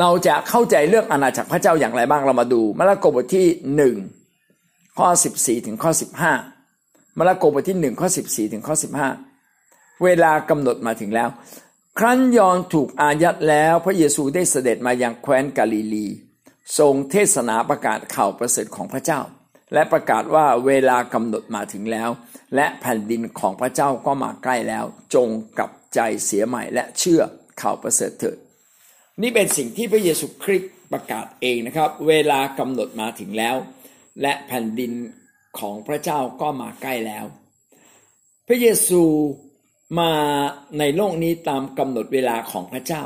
[0.00, 3.96] เราจะเข้าใจเรื่องอาณาจักรพระเจ้าอย่างไรบ้างเรามาดูมาระโกบทที่หนึ่ง
[4.98, 6.32] ข้อสิบสี่ถึงข้อสิบห้า
[7.18, 9.08] มาระโกบทที่หนึ่งข้อสิบสี่ถึงข้อสิบห้า
[10.04, 11.28] เวลากำหนดมาถึงแล้ว
[11.98, 16.06] ครั้นยอนถูกอายัดแล้วพระเยซูได้เสด็จมายังแคว้นกาลิลี
[16.78, 19.20] ทรงเทศนาประกาศข่าวประเสริฐของพระเจ้า
[19.72, 22.10] และประกาศว่าเวลากำหนดมาถึงแล้ว
[22.54, 24.84] และแผ่นดินของพระเจ้าก็มาใกล้แล้ว
[25.14, 27.22] จงกลับใจเสียใหม่และเชื่อ
[27.60, 28.36] ข่าวประเสริฐเถิด
[29.22, 33.56] นี่เป็นสิ่งที่พระเยซูคริสต์ประกาศเองนะครับ เวลากำหนดมาถึงแล้ว
[34.22, 34.92] และแผ่นดิน
[35.58, 37.24] ของพระเจ้าก็มาใกล้แล้ว
[38.48, 39.02] พระเยซู
[40.00, 40.12] มา
[40.78, 43.04] ในโลกนี้ตามกำหนดเวลาของพระเจ้า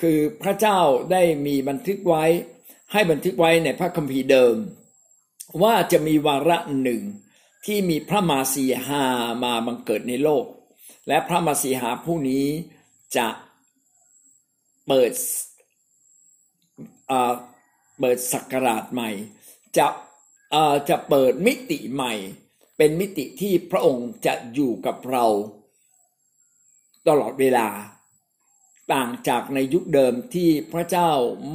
[0.00, 0.78] คือพระเจ้า
[1.12, 2.24] ได้มีบันทึกไว้
[2.92, 4.54] ให้บันทึกไว้ในพระคัมภีร์เดิม
[5.62, 7.02] ว่าจะมีวาระหนึ่ง
[7.64, 9.04] ที่มีพระมาสีหา
[9.44, 10.44] มาบังเกิดในโลก
[11.08, 12.46] และพระมาสีหาผู้นี้
[13.16, 13.28] จะ
[14.86, 15.12] เปิด
[18.00, 19.10] เปิดสักราชใหม่
[19.76, 19.86] จะ
[20.88, 22.14] จะเปิดมิติใหม่
[22.76, 25.26] เป็นมิติที่พระองค์จะอยู่กับเรา
[27.08, 27.68] ตลอดเวลา
[28.92, 31.10] ต่างจากในยุคเดิมที่พระเจ้า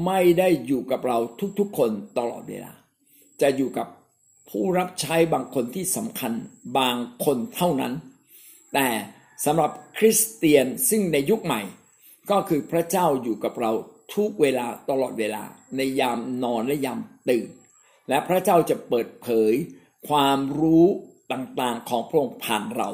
[0.06, 1.18] ไม่ได้อยู่กับเรา
[1.60, 2.72] ทุกๆคนตลอดเวลา
[3.42, 3.88] จะอยู่กับ
[4.50, 6.34] ผู้รับใช้บางคนที่สำคัญ
[6.78, 7.94] บางคนเท่านั้น
[8.74, 8.88] แต่
[9.46, 11.62] สำหรับคริสเตียนซึ่งในยุคใหม่
[12.32, 13.72] ก็คือพระเจ้าอยู่กับเรา
[14.16, 15.44] ทุกเวลาตลอดเวลา
[15.78, 17.50] ในยามนอนและยามตื่น
[18.10, 19.54] และพระเจ้าจะเปิดเผย
[20.10, 20.86] ความรู้
[21.32, 22.90] ต่างๆของพระองค์ผ่านเรา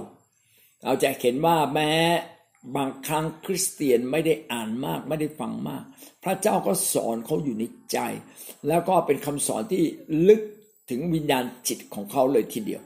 [0.83, 1.93] เราจะเห็นว่าแม้
[2.75, 5.83] บางครั้งคริสเตียนไม่ได้อ่านมากไม่ได้ฟังมาก
[6.23, 7.97] พระเจ้าก็สอนเขาอยู่ในใจ
[8.67, 9.83] แล้วก็เป็นคำสอนที่
[10.27, 10.41] ลึก
[10.89, 12.81] ถึงวิญญาณจิตของเขาเลยทีเดียว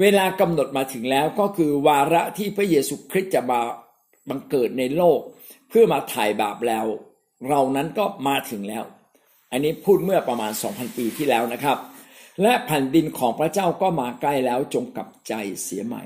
[0.00, 3.60] เวลากำหนดมาถึงแล้วก็คือวาระที่พระเยซูคริสต์จะมา
[4.28, 5.20] บังเกิดในโลก
[5.68, 6.86] เพื่อมาถ่ายบาปแล้ว
[7.48, 8.84] เรานั้นก็มาถึงแล้ว
[9.50, 11.78] อันนี้พูดเมื่อประมาณ 2,000 ปีที่แล้วนะครับ
[12.42, 15.32] และแผ่นดินของพระเจ้าก็มาใกล้แล้วจงกลับใจ
[15.64, 16.02] เสียใหม่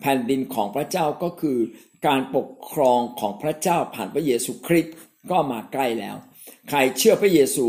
[0.00, 1.58] แผ่นดินของพระเจ้าก็คือ
[2.06, 4.94] การปกครองของพระเจ้าผ่านพระเยซูคริสต์
[5.30, 6.16] ก็มาใกล้แล้ว
[6.68, 7.66] ใครเชื่อพระเยซู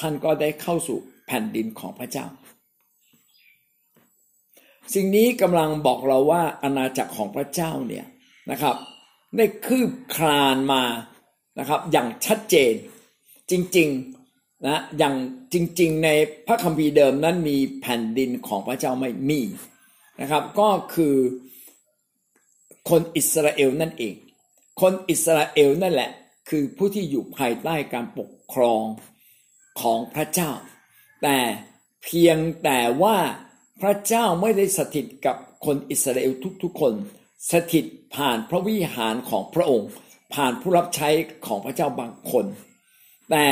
[0.00, 2.26] ท่านก็ได้เข้าสู่ แผ่นดินของพระเจ้า
[4.94, 8.06] สิ่งนี้กำลังบอกเราว่าอาณาจักรของพระเจ้าเนี่ย
[8.50, 8.76] นะครับ
[9.36, 10.82] ได้คืบคลานมา
[11.58, 12.74] นะครับ อย่างชัดเจน
[13.50, 15.14] จริงๆนะอย่าง
[15.52, 16.08] จริง ๆ ใน
[16.46, 19.40] พระคัมภีร์เดิมนั้นมีแผ่นดินของพระเจ้าไม่มี
[20.20, 21.16] นะครับ ก็คือ
[22.90, 24.14] คนอิสราเอลนั่นเอง
[24.80, 26.10] คนอิสราเอลนั่นแหละ
[26.48, 28.84] คือผู้ที่อยู่ภายใต้การปกครอง
[29.80, 30.50] ของพระเจ้า
[31.24, 31.40] แต่
[32.04, 33.16] เพียงแต่ว่า
[33.80, 36.32] พระเจ้าไม่ได้สถิตกับคนอิสราเอล
[36.62, 36.94] ทุกๆคน
[37.52, 37.84] สถิต
[38.14, 39.90] ผ่านพระวิหารของพระองค์
[40.34, 41.08] ผ่านผู้รับใช้
[41.46, 42.44] ของพระเจ้าบางคน
[43.30, 43.46] แต่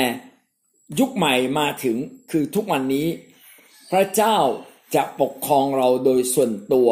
[0.99, 1.97] ยุคใหม่มาถึง
[2.31, 3.07] คือทุกวันนี้
[3.93, 4.37] พระเจ้า
[4.95, 6.91] จะปกครองเราโดยส่วนตัว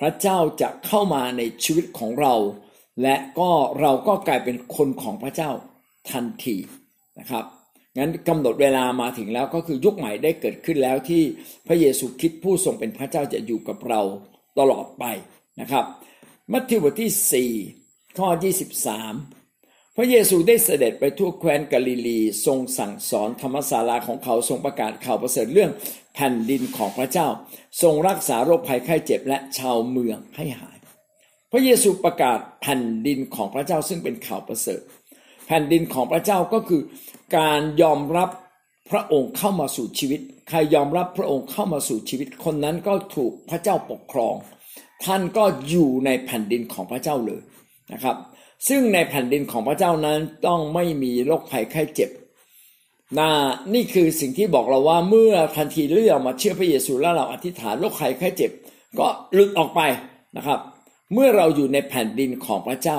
[0.00, 2.34] พระเจ้าจะเข้ามาในชีวิตของเรา
[3.02, 3.50] และก็
[3.80, 5.50] เราก็กลายเป็นคนของพระเจ้า
[6.10, 6.56] ทันที
[7.18, 7.44] นะครับ
[7.98, 11.22] งั้นกำหนดเวลามาถึงแล้วก็คือยุคใหม่ได้เกิดขึ้นแล้วที่
[11.66, 14.00] พระเยซูคริสต์ผู้ทรงเป็นพระเจ้าจะอยู่กับเรา
[14.58, 15.04] ตลอดไป
[15.60, 15.84] นะครับ
[16.52, 18.28] มัทธิวบทที่ 4 ข้อ
[19.12, 25.70] 23 พระเยซูได้เสด็จไปทั่วแคว้นกาลิลี ทรงสั่งสอนธรรมศาลาของเขาทรงประกาศข่าวประเสริฐเรื่อง
[26.14, 27.28] แผ่นดินของพระเจ้า
[27.82, 30.78] ทรงรักษาโรคภัยไข้เจ็บและชาวเมืองให้หาย
[31.52, 34.80] พระเยซูประกาศแผ่นดินของพระเจ้าซึ่งเป็นข่าวประเสริฐ
[35.46, 36.82] แผ่นดินของพระเจ้าก็คือ
[37.36, 38.30] การยอมรับ
[38.90, 44.34] พระองค์เข้ามาสู่ชีวิต ใครยอมรับพระองค์เข้ามาสู่ชีวิต คนนั้นก็ถูกพระเจ้าปกครอง
[45.04, 47.42] ท่านก็อยู่ในแผ่นดินของพระเจ้าเลย
[47.92, 48.16] นะครับ
[48.68, 52.10] ซึ่งในแผ่นดินของพระเจ้านั้นต้องไม่มีโรคภัยไข้เจ็บ
[53.18, 53.30] นะ
[53.74, 58.50] นี่คือสิ่งที่บอกเราว่าเมื่อทันทีที่เรามาเชื่อพระเยซูแล้วเราอธิษฐานโรคภัยไข้เจ็บ
[58.98, 59.80] ก็หลุดออกไป
[60.36, 60.60] นะครับ
[61.12, 62.98] เมื่อเราอยู่ในแผ่นดินของพระเจ้า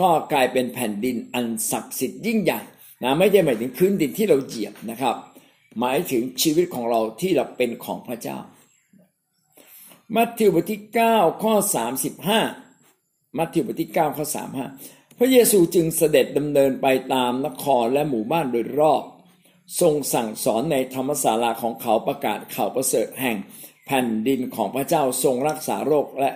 [0.00, 2.60] ก็กลายเป็นแผ่นดินอันศักดิ์สิทธิ์ยิ่งใหญ่
[3.02, 5.16] นะไม่ได้หมายถึงพื้นดินที่เราเหยียบนะครับ
[5.80, 8.38] หมายถึงชีวิตของเราที่เราเป็นของพระเจ้า
[10.14, 11.54] มัทธิวบทที่ 9 ข้อ
[12.60, 14.24] 35 มัทธิวบทที่ 9 ข้อ
[14.72, 19.02] 35 พระเยซูจึงเสด็จดำเนินไปตามนครและหมู่บ้านโดยรอบ
[19.80, 23.36] ทรงสั่งสอนในธรรมศาลาของเขาประกาศข่าวประเสริฐแห่ง
[23.86, 26.30] แผ่นดินของพระเจ้าทรงรักษาโรคและ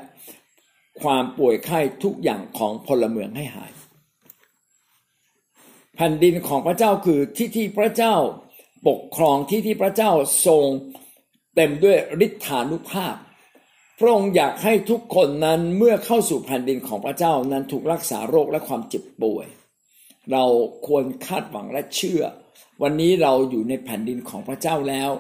[1.03, 3.73] ความป่วยไข้ทุกอย่างของพลเมืองให้หาย
[5.95, 8.15] แผ่นดินของพระเจ้าคือที่ที่พระเจ้า
[8.89, 10.13] ปกครองที่ที่พระเจ้า
[10.47, 10.65] ทรง
[11.55, 13.15] เต็มด้วยฤทธานุภาพ
[13.99, 19.47] พระองค์อยากให้ทุกคนนั้นเมื่อเข้าสู่แผ่นดินของพระเจ้านั้นถูกรักษาโรคและความเจ็บป่วย
[20.33, 20.45] เรา
[20.87, 22.23] ควรคาดหวังและเชื่อ
[22.83, 25.11] วันนี้เราอยู่ในแผ่นดินของพระเจ้าแล้ว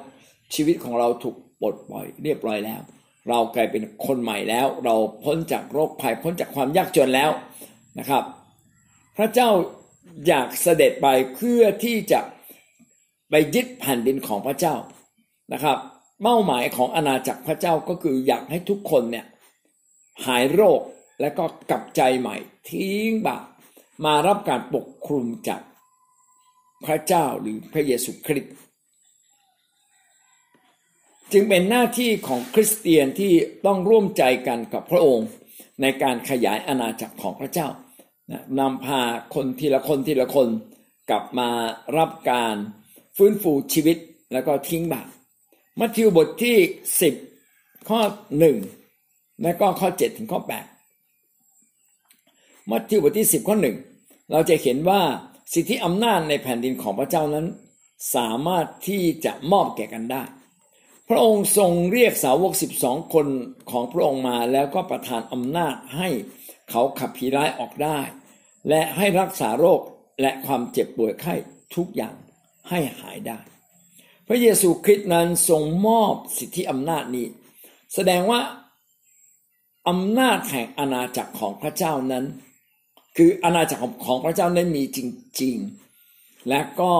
[0.54, 2.80] ชีวิตของเราถูกปลดปล่อยเรียบร้อยแล้ว
[3.28, 7.30] เรากลายเป็นคนใหม่แล้ว เราพ้นจากโรคภัยพ้นจากความยากจนแล้ว
[7.98, 8.22] นะครับ
[9.16, 9.50] พระเจ้า
[10.26, 12.20] อยากเสด็จไปเพื่อที่จะ
[13.30, 14.74] ไปยึดแผ่นดินของพระเจ้า
[15.52, 15.78] นะครับ
[16.22, 19.26] เป้าหมายของอาณาจักรพระเจ้าก็คืออยากให้ทุกคนเนี่ย
[20.26, 20.80] หายโรค
[21.20, 22.36] และก็กลับใจใหม่
[22.68, 23.44] ทิ้งบาป
[24.04, 25.62] มารับการปกคลุมจาก
[26.84, 28.54] พระเจ้าหรือพระเยซูคริสต์
[31.32, 33.32] จึงเป็นหน้าที่ของคริสเตียนที่
[33.66, 35.28] ต้องร่วมใจกันกับพระองค์
[35.82, 37.68] ในการขยายอาณาจักรของพระเจ้า
[38.58, 39.00] นำพา
[39.34, 40.48] คนทีละคนทีละคน
[41.10, 41.50] กลับมา
[41.98, 42.54] รับการ
[43.16, 43.96] ฟื้นฟูชีวิต
[44.32, 45.08] แล้วก็ทิ้งบาป
[45.78, 46.56] มัทธิวบทที่
[47.00, 47.14] สิบ
[47.88, 48.00] ข้อ
[48.38, 48.56] หนึ่ง
[49.42, 50.66] และก็ข้อเจ็ดถึงข้อแปด
[52.70, 53.76] มัทธิวบทที่สิบข้อหนึ่ง
[54.32, 55.00] เราจะเห็นว่า
[55.52, 57.46] สิทธิอำนาจในแผ่นดินของพระเจ้านั้น
[58.14, 60.22] สามารถที่จะมอบแก่กันได้
[61.08, 63.26] พระองค์ทรงเรียกสาวกสิบสองคน
[63.70, 66.08] ของพระองค์มาแล้วก็ประทานอำนาจให้
[66.70, 68.00] เขาขับผีร้ายออกได้
[68.68, 69.80] และให้รักษาโรค
[70.20, 71.34] และความเจ็บป่วยไข้
[71.74, 72.14] ทุกอย่าง
[72.68, 73.38] ให้หายได้
[74.28, 77.26] พระเยซูคริสต์นั้นทรงมอบสิทธิอำนาจนี้
[77.94, 78.40] แสดงว่า
[79.88, 82.24] อำนาจแห่งอาณาจักรของพระเจ้านั้น
[83.16, 84.98] คืออาณาจักรของพระเจ้านั้นมีจ
[85.42, 85.56] ริง
[86.02, 86.92] ๆ และก็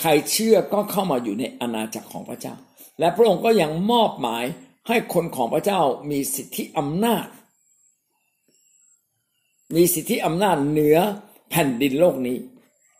[0.00, 2.54] ใครเชื่อก็เข้ามาอยู่ในอาณาจักรของพระเจ้า
[2.98, 4.44] และพระองค์ก็ยังมอบหมาย
[4.88, 7.26] ให้คนของพระเจ้ามีสิทธิอำนาจ
[9.74, 10.98] มีสิทธิอำนาจเหนือ
[11.50, 12.36] แผ่นดินโลกนี้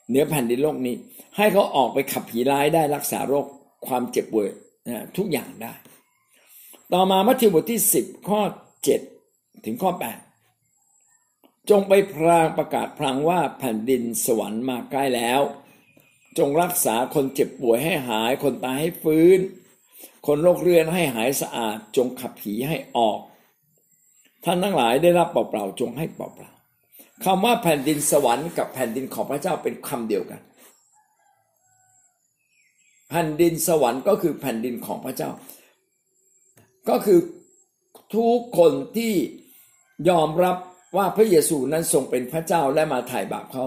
[0.08, 0.96] เหนือแผ่นดินโลกนี้
[1.36, 3.46] ให้เขาออกไปขับผีร้ายได้รักษาโรค
[3.86, 4.48] ความเจ็บป่วย
[4.88, 5.72] นะทุกอย่างได้
[6.92, 8.40] ต่อมามัทธิวบทที่สิบข้อ
[8.84, 9.00] เจ็ด
[9.64, 10.18] ถึงข้อแปด
[11.70, 15.40] จงไปพรางประกาศพรางว่าแผ่นดินสวรรค์มาใกล้แล้ว
[16.38, 19.38] จงรักษาคนเจ็บป่วยให้หายคนตายให้ฟื้น
[20.26, 23.18] คนโรคเรื้อนให้หายสะอาดจงขับผีให้ออก
[24.44, 26.52] ท่านทั้งหลายได้รับเปล่าๆจงให้เปล่า
[27.24, 30.40] คำว่าแผ่นดินสวรรค์กับแผ่นดินของพระเจ้าเป็นคำเดียวกัน
[33.08, 35.30] แผ่นดินสวรรค์ก็คือแผ่นดินของพระเจ้า
[36.88, 37.18] ก็คือ
[38.14, 39.14] ทุกคนที่
[40.10, 40.56] ยอมรับ
[40.96, 43.64] ว่าพระเยซูนั้นทรงเป็นพระเจ้าและมาถ่ายบาปเขา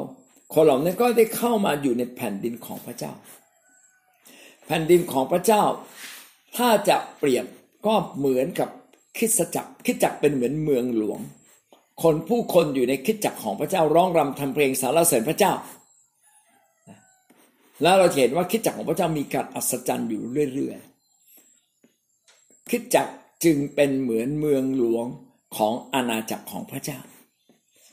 [0.54, 3.12] คนเหล่านั้นก็ได้เข้ามาอยู่ในแผ่นดินของพระเจ้า
[4.68, 5.64] แผ่นดินของพระเจ้า
[6.58, 7.46] ถ้าจะเปรียบ
[7.86, 8.70] ก็เหมือนกับ
[9.18, 11.20] คิดจักรคิดจักรเป็นเหมือนเมืองหลวง
[12.04, 15.54] คนผู้คนอยู่ในคิดจักรของพระเจ้าร้องรำทำเพลงสรรเสริญพระเจ้า
[17.82, 23.12] แล้วเราเห็นว่าคิดจักรของพระเจ้ามีการอัศจรรย์อยู่เรื่อยๆคิดจักร
[23.44, 25.06] จึงเป็นเหมือนเมืองหลวง
[25.58, 27.00] ของอาณาจักรของพระเจ้า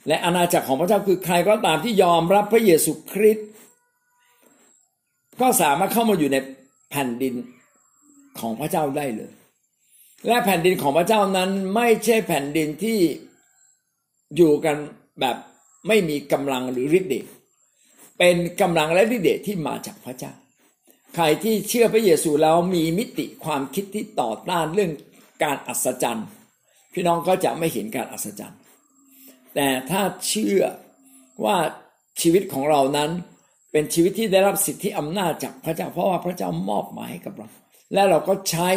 [0.09, 3.49] และอาณาจักรของพระเจ้าคือใครก็ตามที่ยอมรับพระเยซูคริสต์
[5.41, 6.37] ก็สามารถเข้ามาอยู่ใน
[6.91, 7.35] แผ่นดิน
[8.41, 9.33] ของพระเจ้าได้เลย
[10.27, 12.99] และแผ่นดินของพระเจ้านั้นไม่ใช่แผ่นดินที่
[14.37, 14.77] อยู่กัน
[15.21, 15.37] แบบ
[15.89, 17.27] ไม่มีกำลังหรือฤทธิ์เดช
[18.19, 20.33] เป็นกำลังและฤทธิ์เดชที่มาจากพระเจ้า
[21.15, 24.93] ใครที่เชื่อพระเยซูแล้วมีมิติความคิดที่ต่อต้านเรื่อง
[25.43, 26.29] การอัศจรรย์
[26.93, 28.61] พี่น้องก็จะไม่เห็นการอัศจรรย์
[29.55, 30.63] แต่ถ้าเชื่อ
[31.45, 31.57] ว่า
[32.21, 33.11] ชีวิตของเรานั้น
[33.73, 37.49] เป็นชีวิตที่ได้รับสิทธิอำนาจจากพระเจ้าเพราะว่าพระเจ้ามอบหมายให้กับเรา
[37.93, 38.69] และเราก็ใช้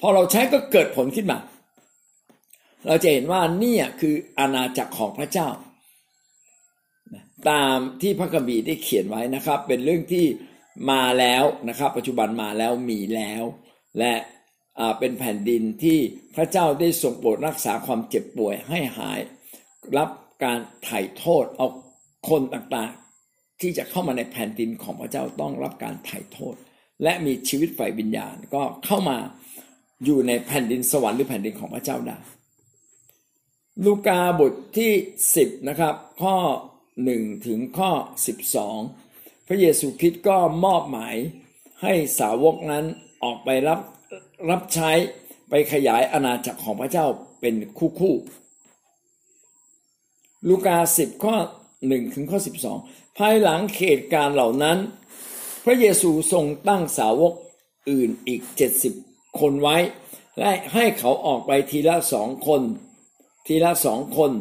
[0.00, 1.38] พอเราใช้ก็เกิดผลขึ้นมา
[2.86, 5.48] เราจะเห็นว่านี่คืออาณาจักรของพระเจ้า
[7.50, 10.26] ตามที่พระคัมภีร์ได้เขียนไว้นะครับ เป็นเรื่องที่
[10.90, 13.42] มาแล้วนะครับ ปัจจุบันมาแล้วมีแล้ว
[13.98, 14.14] และ
[14.98, 15.98] เป็นแผ่นดินที่
[16.36, 19.20] พระเจ้าได้ทรงโปรดรักษาความเจ็บป่วยให้หาย
[19.96, 20.10] รับ
[20.44, 21.68] การไถ่โทษเอา
[22.28, 26.54] คนต่างๆ ที่จะเข้ามาในแผ่นดินของพระเจ้าต้องรับการไถ่โทษ
[27.02, 29.18] และมีชีวิตฝ่ายวิญญาณก็เข้ามา
[30.04, 32.18] อยู่ในแผ่นดินสวรรค์หรือแผ่นดินของพระเจ้าได้
[33.84, 34.92] ลูกาบทที่
[35.32, 36.36] 10 นะครับ ข้อ
[36.92, 37.90] 1 ถึงข้อ
[38.68, 41.16] 12 พระเยซูคริสต์ก็มอบหมาย
[41.82, 42.84] ให้สาวกนั้น
[43.24, 43.80] ออกไปรับ
[44.50, 44.90] รับใช้
[45.48, 47.06] ไปขยายอาณาจักรของพระเจ้า
[47.40, 48.14] เป็นคู่คู่
[50.48, 51.34] ลูกา 10 ข้อ
[51.74, 52.38] 1 ถึงข้อ
[52.78, 54.78] 12 ภายหลังเหตุการณ์เหล่านั้น
[55.64, 57.32] พระเยซูทรงตั้งสาวก
[57.90, 58.42] อื่นอีก
[58.90, 59.76] 70คนไว้
[60.38, 62.62] และให้เขาออกไปทีละสองคน
[63.46, 64.32] ทีละสองคน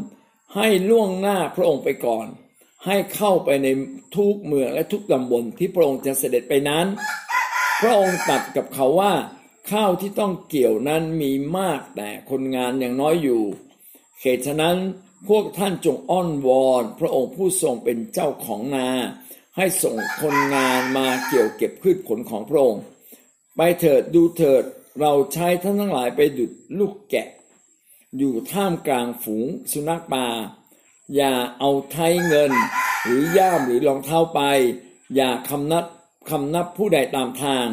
[0.56, 2.28] ให้ล่วงหน้าพระองค์ไปก่อน
[2.86, 3.68] ให้เข้าไปใน
[4.16, 6.86] ทุกเมืองและทุกตำบลที่พระองค์จะเสด็จไปนั้น
[7.82, 9.14] พระองค์ตรัสกับเขาว่า
[9.72, 13.42] ข้าวที่ต้องเกี่ยวนั้นมีมากแต่คนงานยังน้อยอยู่
[14.22, 14.78] เหตุฉะนั้น
[15.28, 18.90] พวกท่านจงอ้อนวอน พระองค์ผู้ทรงเป็นเจ้าของนา
[19.58, 22.84] ให้ส่งคนงานมาเกี่ยวเก็บพืชผลของพระองค์
[23.56, 24.64] ไปเถิดดูเถิด
[25.00, 27.28] เราใช้ท่านทั้งหลายไปดุดลูกแกะ
[28.18, 30.28] อยู่ท่ามกลางฝูงสุนัขป่า
[31.16, 32.52] อย่าเอาไทยเงิน
[33.04, 34.42] หรือย่ามหรือรองเท้าไป
[35.16, 35.86] อย่าคำนับ
[36.30, 37.66] คำนับผู้ใดตามทาง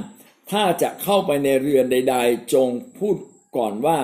[0.51, 2.69] ถ้าจะเข้าไปในเรือนใด ๆ จง
[2.99, 3.17] พูด
[3.57, 3.99] ก่อนว่า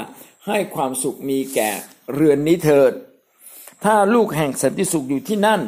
[0.47, 1.71] ให้ความสุขมีแก่
[2.15, 2.93] เรือนนี้เถิด
[3.85, 5.61] ถ้าลูกแห่งสันติสุขอยู่ที่นั่น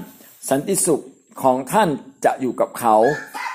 [0.51, 1.03] สันติสุข
[1.43, 1.89] ของท่าน
[2.25, 2.97] จะอยู่กับเขา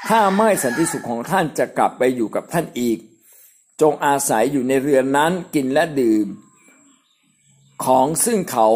[0.10, 2.98] ถ้าไม่สันติสุขของท่านจะกลับไปอยู่กับท่านอีก
[3.82, 6.28] จงอาศัยอยู่ในเรือนนั้นกินและดื่ม
[7.86, 8.68] ของซึ่งเขา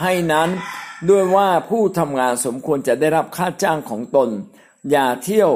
[0.00, 0.50] ให้นั้น
[1.08, 4.28] ด้วยว่าผู้ทำงานสมควรจะได้รับค่าจ้างของตน
[4.90, 5.50] อย่าเที่ยว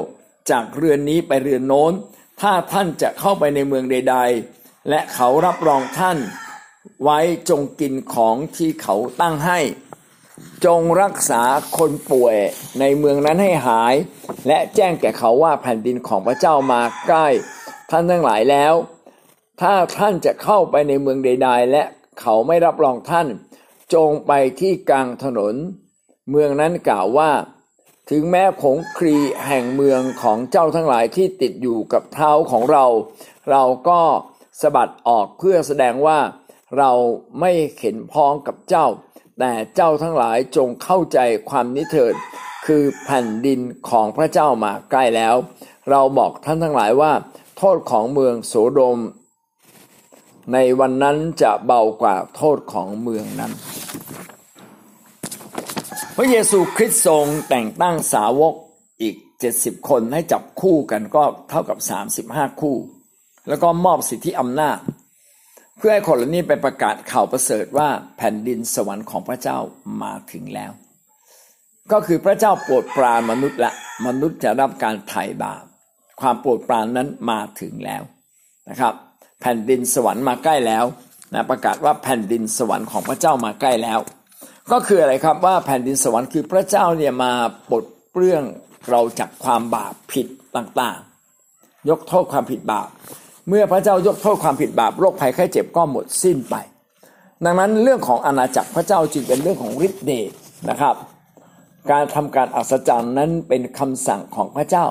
[0.51, 1.93] จากเรือนนี้ไปเรือนโน้น
[2.41, 4.17] ถ้าท่านจะเข้าไปในเมืองใด
[4.53, 6.19] ๆ และเขารับรองท่าน
[7.03, 9.59] ไว้จงกินของที่เขาตั้งให้
[10.67, 11.43] จงรักษา
[11.79, 12.37] คนป่วย
[12.81, 13.95] ในเมืองนั้นให้หาย
[14.47, 17.29] และแจ้งแก่เขาว่าแผ่นดินของพระเจ้ามาใกล้
[17.91, 18.75] ท่านทั้งหลายแล้ว
[19.61, 21.83] ถ้าท่านจะเข้าไปในเมืองใด ๆ และ
[22.21, 23.27] เขาไม่รับรองท่าน
[23.95, 25.55] จงไปที่กลางถนน
[26.31, 27.31] เมืองนั้นกล่าวว่า
[28.11, 32.85] ถึงแม้ผงครีแห่งเมืองของเจ้าทั้งหลายที่ติดอยู่กับเท้าของเรา
[33.51, 34.01] เราก็
[34.61, 36.19] สะบัดออกเพื่อแสดงว่า
[36.79, 36.93] เรา
[37.41, 38.87] ไม่เข็นพ้องกับเจ้า
[39.39, 41.19] แต่เจ้าทั้งหลายจงเข้าใจ
[41.51, 42.15] ความนิเถิด
[42.67, 45.35] คือแผ่นดินของพระเจ้ามาใกล้แล้ว
[45.91, 47.13] เราบอกท่านทั้งหลายว่า
[47.59, 48.99] โทษของเมืองโสโดม
[50.53, 53.53] ในวันนั้นจะเบากว่าโทษของเมืองนั้น
[56.17, 58.55] พระเยซูคริสต์ทรงแต่งตั้งสาวก
[59.03, 59.17] อีก
[59.53, 61.79] 70 คนให้จับคู่กันก็เท่ากับ
[62.21, 62.77] 35 คู่
[63.49, 64.79] แล้วก็มอบสิทธิอำนาจ
[65.85, 69.59] พื่อให้คนเหล่านี้ไปประกาศข่าวประเสริฐว่าแผ่นดินสวรรค์ของพระเจ้า
[70.03, 70.73] มาถึงแล้ว
[71.93, 73.73] ก็คือพระเจ้าโปรดปรานมนุษย์ละ
[74.07, 75.63] มนุษย์จะรับการไถ่บาป
[76.21, 78.03] ความโปรดปรานนั้นมาถึงแล้ว
[78.69, 78.95] นะครับ
[79.41, 80.85] แผ่นดินสวรรค์มาใกล้แล้ว
[81.35, 83.99] นะประกาศว่าแผ่นดินสวรรค์ของพระเจ้ามาใกล้แล้ว
[84.73, 87.33] ก็คืออะไรครับว่าแผ่นดินสวรรค์คือพระเจ้าเนี่ยมา
[87.71, 88.43] ปลดเปลื้อง
[88.89, 92.89] เราจากความบาปผิดต่างๆ ยกโทษความผิดบาป
[93.49, 96.55] เมื่อพระเจ้ายกโทษความผิดบาปโรคภัยไข้เจ็บก็หมดสิ้นไป
[97.45, 100.31] ดังนั้นเรื่องของอาณาจักรพระเจ้าจึงเป็นเรื่องของฤทธิ์เดช
[100.71, 100.95] นะครับ
[101.91, 104.87] การทำการอัศจรรย์นั้นเป็นคำสั่งของพระเจ้า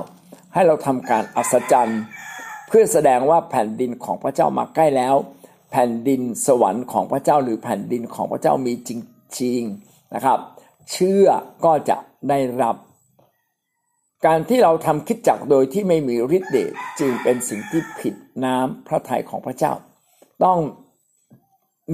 [0.53, 2.01] ให้เราทำการอัศจรรย์
[2.67, 5.15] เพื่อแสดงว่าแผ่นดินของพระเจ้ามาใกล้แล้ว
[5.71, 8.91] แผ่นดินสวรรค์ของพระเจ้าหรือแผ่นดินของพระเจ้ามีจ
[9.41, 10.39] ริงๆนะครับ
[10.91, 11.27] เชื่อ
[11.65, 11.97] ก็จะ
[12.29, 12.75] ได้รับ
[14.25, 19.73] การที่เราทำคิดจักโดยที่ไม่มีฤทธิ์เดชจึงเป็นสิ่งที่ผิดน้ำพระทัยของพระเจ้า
[20.43, 20.59] ต้อง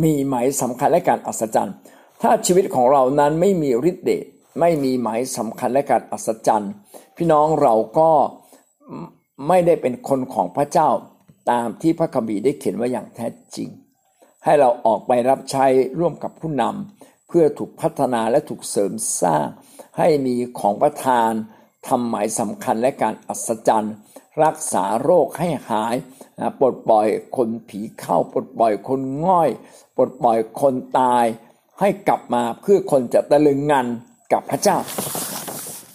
[0.03, 1.75] มีหมายสำคัญและการอัศจรรย์
[2.21, 4.25] ถ้าชีวิตของเรานั้นไม่มีฤทธิ์เดช
[4.59, 6.71] ไม่มีหมายสำคัญและการอัศจรรย์
[7.17, 8.11] พี่น้องเราก็
[9.47, 10.89] ไม่ได้เป็นคนของพระเจ้า
[11.51, 13.69] ตามที่พระคัมภีร์ได้เขียนไว้อย่างแท้จริง
[14.43, 15.65] ให้เราออกไปรับใช้
[15.99, 19.45] ร่วมกับผู้นำเพื่อถูกพัฒนาและถูกเสริมสร้าง
[19.97, 21.31] ให้มีของประทาน
[21.87, 23.95] ทำหมายสำคัญและการอัศจรรย์
[24.43, 25.95] รักษาโรคให้หาย
[26.39, 29.49] นะปลดปล่อยคนผีเข้า ปลดปล่อยคนง่อย
[29.95, 31.25] ปลดปล่อยคนตาย
[31.79, 33.87] ให้กลับมาเพื่อคนจะตะลึงงัน
[34.33, 34.77] กับพระเจ้า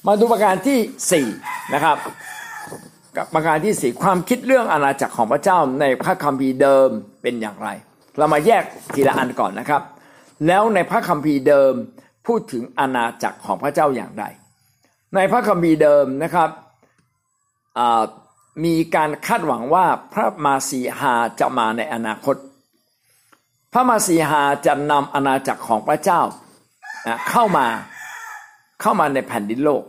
[0.06, 1.96] มาดูประการที่ 4 นะครับ
[3.16, 6.88] กับประการที่สี่ความคิดเรื่องอาณาจักรของพระเจ้าในพระคัมภีร์เดิม
[7.22, 7.68] เป็นอย่างไร
[8.18, 9.82] เรามาแยกทีละอันก่อนนะครับ
[10.46, 11.72] แล้วในพระคัมภีร์เดิม
[12.26, 14.24] พูดถึงอาณาจักรของพระเจ้าอย่างไร
[15.14, 16.50] ในพระคัมภีร์เดิมนะครับ
[18.64, 22.36] มีการคาดหวังว่าพระมาสีหาจะมาในอนาคต
[23.72, 26.20] พระมาสีหาจะนำอาณาจักรของพระเจ้า
[27.30, 27.66] เข้ามา
[28.80, 29.82] เข้ามาในแผ่นดินโลก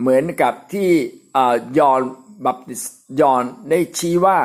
[0.00, 0.88] เหมือนกับที่
[1.78, 2.00] ยอน
[2.44, 2.82] บัพติส
[3.20, 4.38] ยอนได้ชี้ว่า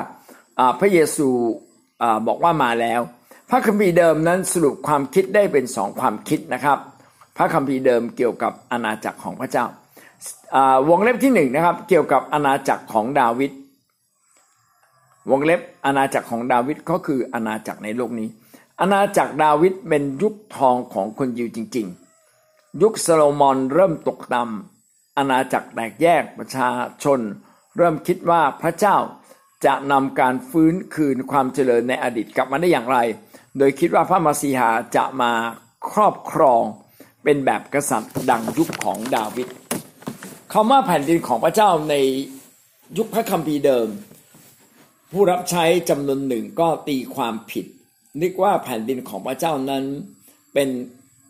[0.79, 1.29] พระเยซู
[2.27, 3.01] บอกว่ามาแล้ว
[3.49, 6.79] พระคัมภีร์เดิมนั้นสรุปความคิดได้เป็นสองความคิดนะครับ
[7.37, 9.65] พระคัมภีร์เดิมเกี่ยวกับอาณาจักรของพระเจ้า
[10.89, 13.51] วงเล็บที่หนึ่งนะครับเกี่ยวกับอาณาจักรของดาวิด
[15.29, 18.29] วงเล็บอาณาจักรของดาวิดก็คืออาณาจักรในโลกนี้
[18.79, 21.87] อาณาจักรดาวิดเป็นยุคทองของคนยิวจริง
[22.33, 26.69] ๆ ยุคซโลมอนเริ่มตกต่ำอาณาจักรแตกแยกประชา
[27.03, 27.19] ชน
[27.77, 28.97] เริ่มคิดว่าพระเจ้า
[29.65, 32.97] จะนำการฟื้นคืนความเจริญในอดีตกลับมาได้อย่างไร
[33.57, 35.31] โดยคิดว่าพระมาสีหาจะมา
[35.91, 36.63] ครอบครอง
[37.25, 39.47] เป็นแบบกษัตริย์ดังยุคของดาวิด
[40.53, 41.95] คำว่าแผ่นดินของพระเจ้าใน
[42.97, 43.87] ยุคพระคัมภีร์เดิม
[45.11, 47.65] ผู้รับใช้จำนวนหนึ่งก็ตีความผิด
[48.21, 49.83] นึกว่าแผ่นดินของพระเจ้านั้น
[50.53, 50.69] เป็น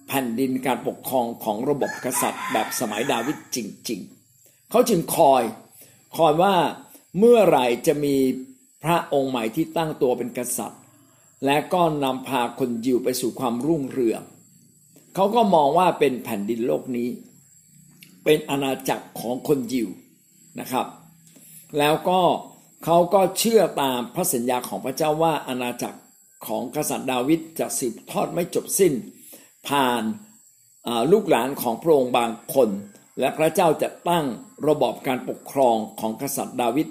[0.08, 3.58] แผ่นดินการปกครองของระบบกษัตริย์ แบบสมัยดาวิดจ
[3.89, 4.00] ริง
[4.36, 5.43] ๆ เขาจึงคอย
[6.18, 6.56] คอยว่า
[7.20, 8.16] เมื่อไหร่จะมี
[8.84, 10.82] พระองค์ใหม่ที่ตั้งตัวเป็นกษัตริย์
[11.46, 14.22] และก็นำพาคนยิวไปสู่ความรุ่งเรือง
[15.16, 17.09] เขาก็มองว่าเป็นแผ่นดินโลกนี้
[18.24, 19.89] เป็นอาณาจักรของคนยิว
[20.59, 20.88] นะครับ
[21.80, 22.22] แล้วก็
[22.86, 25.99] เขาก็เชื่อตามพระสัญญาของพระเจ้าว่าอาณาจักร
[26.47, 28.93] ของกษัตริย์ดาวิดจะสืบทอดไม่จบสิ้น
[29.68, 30.03] ผ่าน
[31.11, 32.70] ลูกหลานของพระองค์บางคน
[33.20, 34.26] และพระเจ้าจะตั้ง
[34.68, 36.88] ระบอบการปกครองของกษัตริย์ดาวิด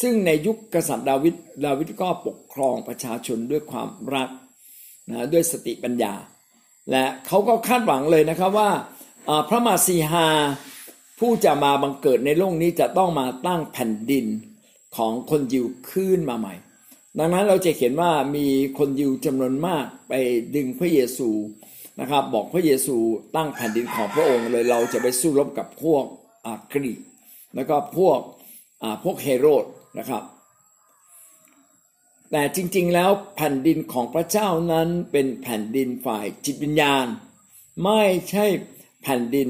[0.00, 1.34] ซึ่งในยุคกษัตริย์ดาวิด
[1.66, 4.28] ดาวิดก็ปกครองประชาชนด้วยความรัก
[5.10, 6.14] นะด้วยสติปัญญา
[6.90, 8.70] และเขาก็คาดหวังเลยนะครับว่า
[9.48, 10.28] พระมาสีฮา
[11.18, 14.26] ผู้จะมาบังเกิดในโลกนี้จะต้องมาตั้งแผ่นดิน
[14.96, 16.54] ของคนยิวขึ้นมาใหม่
[17.18, 18.46] ดังนั้นเราจะเห็นว่ามี
[18.78, 20.12] คนยิวจำนวนมากไป
[20.54, 21.28] ดึงพระเยซู
[22.00, 22.96] นะครับบอกพระเยซู
[23.36, 26.04] ตั้งแผ่นดินของพระองค์เลยเราจะไปสู้รบกับพวก
[26.72, 26.98] กรีก
[27.54, 28.18] แล้วก็พวก
[29.04, 29.64] พวกเฮโรด
[29.98, 30.22] นะครับ
[32.34, 37.06] แต่จริงๆแล้วแผ่นดินของพระเจ้านั้นเป็นแผ่นดินฝ่ายจิตวิญญาณ
[37.84, 38.46] ไม่ใช่
[39.02, 39.48] แผ่นดิน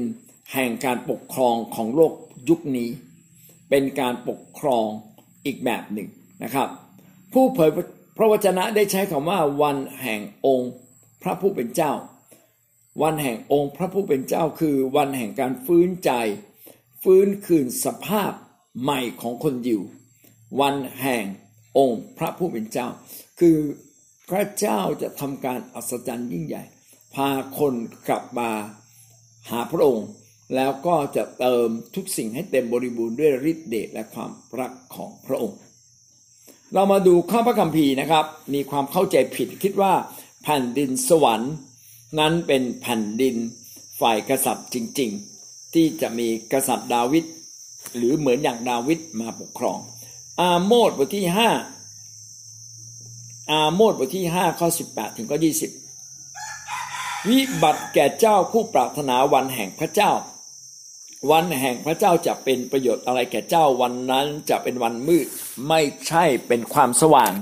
[0.53, 2.13] แห่งการปกครองของโลก
[2.49, 2.89] ยุคนี้
[3.69, 4.87] เป็นการปกครอง
[5.45, 6.09] อีกแบบหนึ่ง
[6.43, 6.67] นะครับ
[7.33, 7.69] ผู้เผย
[8.17, 10.71] พระวจนะได้ใช้คำว่าวันแห่งองค์
[11.21, 11.93] พระผู้เป็นเจ้า
[13.01, 16.11] วันแห่งองค์พระผู้เป็นเจ้าคือ วันแห่งการฟื้นใจ
[17.03, 18.31] ฟื้นคืนสภาพ
[18.81, 19.81] ใหม่ของคนยิว
[20.61, 21.25] วันแห่ง
[21.77, 22.87] องค์พระผู้เป็นเจ้า
[23.39, 23.57] คือ
[24.29, 26.63] พระเจ้าจะทำการอัศจรรย์ยิ่งใหญ่
[27.15, 27.73] พาคน
[28.07, 28.49] กลับมา
[29.49, 30.07] หาพระองค์
[30.55, 35.59] แล้วก็จะเติมทุกสิ่งให้เต็มบริบูรณ์ด้วยฤทธิเดชและความรักของพระองค์
[36.73, 39.93] เรามาดูข้อพระคัมภีร์นะครับ มีความเข้าใจผิดคิดว่า
[40.43, 41.53] แผ่นดินสวรรค์
[42.19, 43.35] นั้นเป็นแผ่นดิน
[43.99, 45.11] ฝ่ายกษัตริย์จริง
[45.43, 47.25] ๆ ที่จะมีกษัตริย์ดาวิด
[47.95, 49.79] หรือเหมือนอย่างดาวิดมาปกครอง
[50.41, 51.49] อาโมดบทที่ห้า
[53.51, 55.71] อาโมดบทที่ห้าข้อสิบแปดถึงข้อยี่สิบ
[57.29, 60.11] วิบัติแก่เจ้าผู้ปรารถนาวันแห่งพระเจ้า
[61.31, 65.25] วันแห่งพระเจ้าจะเป็นประโยชน์อะไรแก่เจ้าวันนั้นจะเป็นวันมืด
[65.67, 67.33] ไม่ใช่เป็นความสว่าง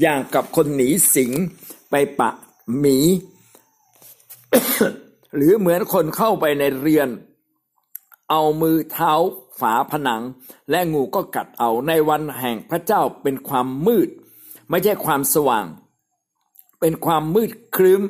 [0.00, 1.30] อย่างกับคนหนีสิง
[1.90, 2.30] ไปปะ
[2.78, 2.98] หมี
[5.36, 7.08] หรือเหมือนคนเข้าไปในเรือน
[8.30, 9.12] เอามือเท้า
[9.60, 10.22] ฝาผนัง
[10.70, 14.08] และงูก็กัดเอาในวันแห่งพระเจ้าเป็นความมืด
[14.70, 15.66] ไม่ใช่ความสว่าง
[16.80, 18.02] เป็นความมืดครึ้ม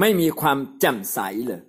[0.00, 1.62] ไม่มีความแจ่มใสเลย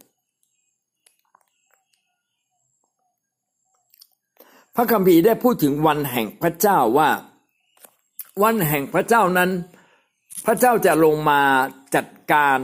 [4.75, 7.09] พระคัมภีร์ได้พูดถึงวันแห่งพระเจ้าว่า
[8.43, 9.49] วันแห่งพระเจ้านั้น
[10.45, 11.39] พระเจ้าจะลงมา
[11.95, 12.57] จัดการ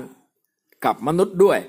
[0.85, 1.59] กับมนุษย์ด้วย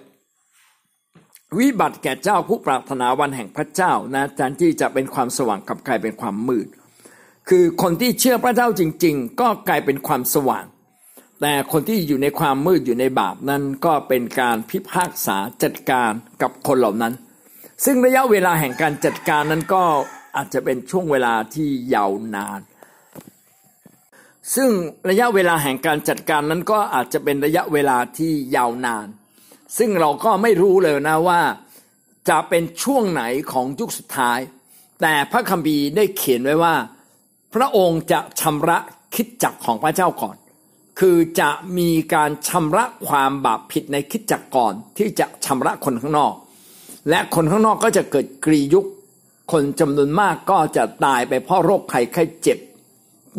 [1.59, 6.67] วิบัติแก่เจ้าผู้ปรารถนาวันแห่งพระเจ้านะแทนที่จะเป็นความสว่างกับกลายเป็นความมืด
[7.49, 10.65] คือคนที่เชื่อพระเจ้าจริง ๆ ก็กลายเป็นความสว่าง
[11.41, 17.15] แต่คนที่อยู่ในความมืดอยู่ในบาปนั้นก็เป็นการพิพากษาจัดการกับคนเหล่านั้น
[17.85, 19.85] ซึ่งระยะเวลาแห่งการจัดการนั้นก็
[20.37, 22.61] อาจจะเป็นช่วงเวลาที่ยาวนาน
[24.55, 24.71] ซึ่ง
[25.09, 29.09] ระยะเวลาแห่งการจัดการนั้นก็อาจจะเป็นระยะเวลาที่ยาวนาน
[29.79, 31.41] ซึ่งเราก็ไม่รู้เลยนะว่า
[32.29, 34.39] จะเป็นช่วงไหนของยุคสุดท้าย
[35.01, 36.75] แต่พระคัมภีร์ได้เขียนไว้ว่า
[37.55, 38.79] พระองค์จะชำระ
[39.15, 40.37] คิดจักของพระเจ้าก่อน
[41.01, 46.35] คือจะมีการชำระความบาปผิดในคิดจักก่อน ที่จะชำระคนข้างนอก
[47.11, 48.87] และคนข้างนอกก็จะเกิดกรียุค
[49.53, 52.59] คนจำนวนมากก็จะตายไปเพราะโรคไข้ไข้เจ็บ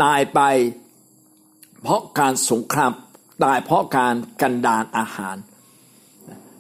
[0.04, 0.40] ตายไป
[1.82, 2.92] เพราะการสงคราม
[3.44, 5.36] ตายเพราะการกันดานอาหาร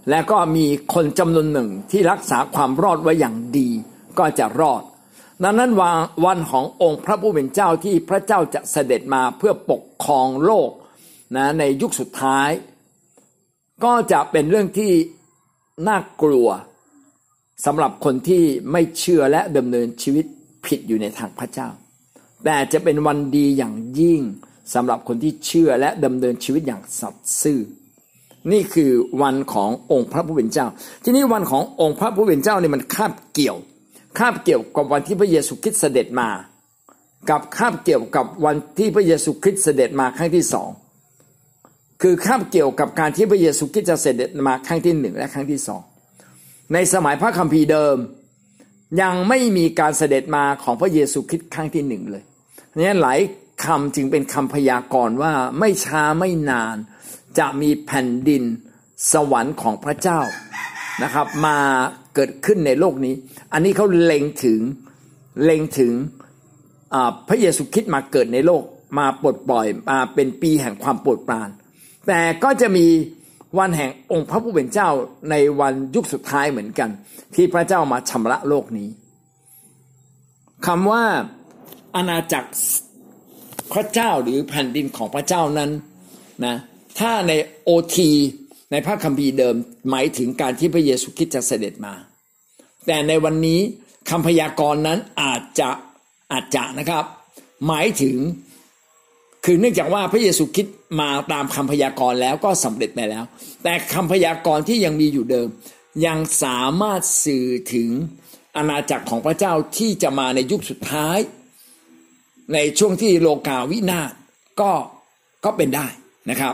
[0.10, 3.70] และก็มีคนจำนวนหนึ่งที่รักษาความรอดไว้อย่างดี
[4.20, 4.84] ก็จะรอด
[5.44, 10.70] ดังนั้นวันวันขององค์พระผู้เป็นเจ้าที่พระเจ้าจะเสด็จมาเพื่อปกครองโลก
[11.36, 12.50] นะในยุคสุดท้าย
[13.84, 14.92] ก็จะเป็นเรื่องที่
[15.88, 16.50] น่ากลัว
[17.66, 20.26] สำหรับคนที่ไม่เชื่อและดำเนินชีวิต
[20.66, 21.70] ผิดอยู่ในทางพระเจ้า
[22.46, 24.22] แต่จะเป็นวันดีอย่างยิ่ง
[24.74, 27.60] สำหรับคนที่เชื่อและดำเนินชีวิตอย่างสัตย์ซื่อ
[28.52, 28.92] นี่คือ
[29.22, 30.68] วันขององค์พระผู้เป็นเจ้า
[31.04, 33.58] ที่นี้วันขององค์พระผู้เป็นเจ้าเนี่ยมันคาบเกี่ยว
[34.18, 36.30] คาบเกี่ยวกับวันที่พระเยซูคริสต์เสด็จมา
[37.30, 40.70] กับคาบเกี่ยวกับวันที่พระเยซูคริสต์เสด็จมาครั้งที่สอง
[42.02, 45.82] คือคาบเกี่ยวกับการที่พระเยซูคริสต์จะเสด็จมาครั้งที่หนึ่งและครั้งที่สอง
[46.74, 47.98] ในสมัยพระคัมภีร์เดิม
[49.02, 52.24] ยังไม่มีการเสด็จมาของพระเยซูคริสต์ครั้งที่หนึ่งเลย
[52.78, 53.20] นี่หลาย
[53.64, 56.78] คำจึงเป็นคำพยากรณ์ว่าไม่ช้าไม่นาน
[57.40, 58.44] จะมีแผ่นดิน
[59.12, 60.20] สวรรค์ของพระเจ้า
[61.04, 61.58] นะครับ มา
[62.16, 63.14] เกิดขึ้นในโลกนี้
[63.54, 64.60] อันนี้เขาเล็งถึง
[65.44, 65.94] เล็งถึง
[67.28, 68.64] พระเยซูคริสต์มาเกิดในโลก
[68.98, 71.50] มาปลดปล่อยมาเป็นปีแห่งความโปรดปราน
[72.08, 72.88] แต่ก็จะมี
[73.60, 74.90] วันแห่งองค์พระผู้เป็นเจ้า
[75.30, 76.90] ในวันยุคสุดท้ายเหมือนกัน
[77.36, 78.90] ที่พระเจ้ามาชำระโลกนี้
[80.68, 81.04] คำว่า
[81.96, 82.52] อาณาจักร
[83.74, 85.72] พระเจ้าหรือแผ่นดินของพระเจ้านั้น
[86.46, 86.56] นะ
[87.00, 87.34] ถ้าใน
[87.64, 88.12] โอที
[88.72, 89.56] ในพระคัมภีร์เดิม
[89.90, 91.94] หมายถึงการที่พระเยซูคริสต์จะเสด็จมา
[92.86, 93.60] แต่ในวันนี้
[94.10, 95.70] คำพยากรณ์นั้นอาจจะ
[96.32, 97.04] อาจจะนะครับ
[97.68, 98.18] หมายถึง
[99.46, 103.24] คือเนื่องจากว่าพระเยซูคริสต์มาตามคำพยากรณ์แล้วก็สำเร็จไปแล้ว
[103.64, 105.48] แต่คำพยากรณ์ที่ยังมีอยู่เดิม
[106.06, 107.90] ยังสามารถสื่อถึง
[108.56, 111.18] อาณาจักรของพระเจ้าที่จะมาในยุคสุดท้าย
[112.54, 114.12] ในช่วงที่โลกาวินาศ
[114.62, 114.72] ก็
[115.46, 115.88] ก็เป็นได้
[116.30, 116.52] นะครั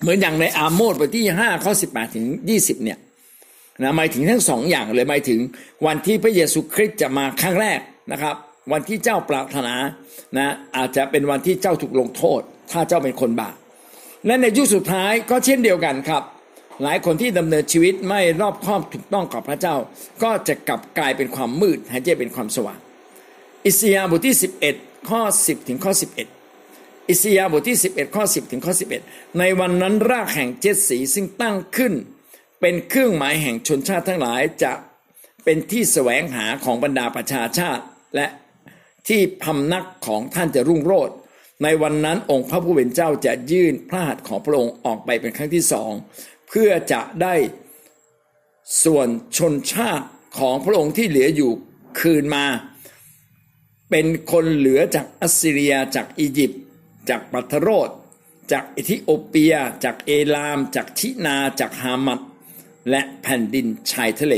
[0.00, 2.98] เหมือนอย่างในอาโมดบทที่ห้าข้อสิบแปดถึงยี่สิบเนี่ย
[3.82, 5.40] นะหมายถึงทั้งสองอย่างเลยหมายถึง
[5.86, 7.80] วันที่พระเยซูคริสต์จะมาครั้งแรก
[8.12, 8.34] นะครับ
[8.72, 9.74] วันที่เจ้าปรารถนา
[10.36, 12.40] นะอาจจะเป็นวันที่เจ้าถูกลงโทษ
[12.72, 13.54] ถ้าเจ้าเป็นคนบาป
[14.26, 16.22] และในยุคสุดท้ายก็เช่นเดียวกันครับ
[16.82, 19.76] หลายคนที่ดำเนินชีวิตไม่รอบคอบถูกต้องกับพระเจ้า
[20.22, 22.78] ก็จะกลับกลายเป็นความมืดหายใจเป็นความสว่าง
[23.66, 24.36] อิสยาห์บทที่
[24.72, 26.39] 11 ข้อ 10 ถึงข้อ 11
[27.08, 28.74] อิสยาบทที่ 11 ข้อ 10 ถึงข้อ
[29.04, 31.92] 11 ในวันนั้นรากแห่งเจ็ดสีซึ่งตั้งขึ้น
[32.60, 34.72] เป็นเครื่องหมายแห่งชนชาติทั้งหลายจะ
[35.44, 37.82] เป็นที่แสวงหาของบรรดาประชาชาติ
[38.16, 38.26] และ
[39.08, 41.14] ที่พำนักของท่านจะรุ่งโรจน์
[41.62, 45.90] ในวันนั้นองค์พระผู้เป็นเจ้าจะยื่นพระหัตถ์ของพระองค์ออกไปเป็นครั้งที่สอง
[46.48, 47.34] เพื่อจะได้
[48.84, 50.06] ส่วนชนชาติ
[50.38, 51.50] ของพระองค์ที่เหลืออยู่
[52.00, 52.46] คืนมา
[53.90, 56.59] เป็นคนเหลือจากอัสซีเรียจากอียิปต์
[57.10, 57.90] จากปัทโรด
[58.52, 59.54] จากเอธิโอเปีย
[59.84, 62.20] จากเอลาม จากชินาจากฮามัด
[62.90, 64.34] และแผ่นดินชายทะเล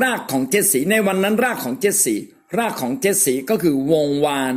[0.00, 2.16] รากของเจสีในวันนั้นรากของเจสี
[2.58, 4.52] รากของเจสีก็คือวงวาน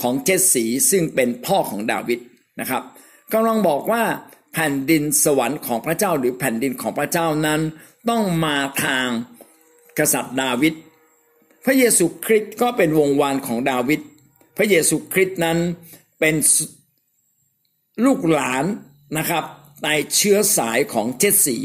[0.00, 2.20] ของเจสีซึ่งเป็นพ่อของดาวิด
[2.60, 2.82] นะครับ
[3.32, 4.02] กำลังบอกว่า
[4.52, 7.60] แผ่นดินสวรรค์ของพระเจ้าหรือแผ่นดินของพระเจ้านั้น
[8.10, 9.08] ต้องมาทาง
[9.98, 10.74] กษัตริย์ดาวิด
[11.64, 14.00] พระเยซูคริสต์ก็เป็นวงวานของดาวิด
[14.56, 15.58] พระเยซูคริสต์นั้น
[16.20, 16.34] เป็น
[18.04, 18.64] ลูกหลาน
[19.18, 19.44] นะครับ
[19.84, 21.58] ในเชื้อสายของเจสสี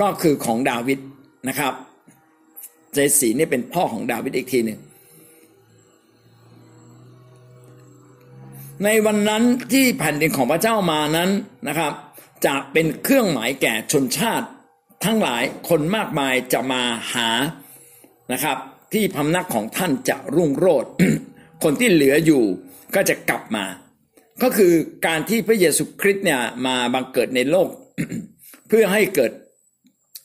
[0.00, 0.98] ก็คือของดาวิด
[1.48, 1.72] นะครับ
[2.92, 4.80] เจสีนี่เป็นพ่อของดาวิดอีกทีหนึ่ง
[8.84, 9.42] ในวันนั้น
[9.72, 11.30] ที่แผ่นดินของพระเจ้ามานั้น
[11.68, 11.92] นะครับ
[12.46, 14.46] จะเป็นเครื่องหมายแก่ชนชาติ
[15.04, 16.82] ทั้งหลายคนมากมายจะมา
[17.12, 17.28] หา
[18.32, 18.56] นะครับ
[18.92, 20.92] ที่พำนักของท่านจะรุ่งโรจน์
[21.64, 22.42] คนที่เหลืออยู่
[22.94, 23.64] ก็จะกลับมา
[24.42, 24.72] ก็คือ
[25.06, 27.68] การที่พระเยซูคริสต์เนี่ยมาบังเกิดในโลก
[28.68, 29.32] เพื่อให้เกิด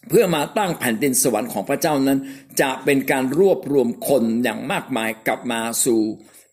[0.10, 2.20] เพื่อมาตั้งแผ่นดินสวรรค์ของพระเจ้านั้น
[2.62, 6.00] จะเป็นการรวบรวมคนอย่างมากมายกลับมาสู่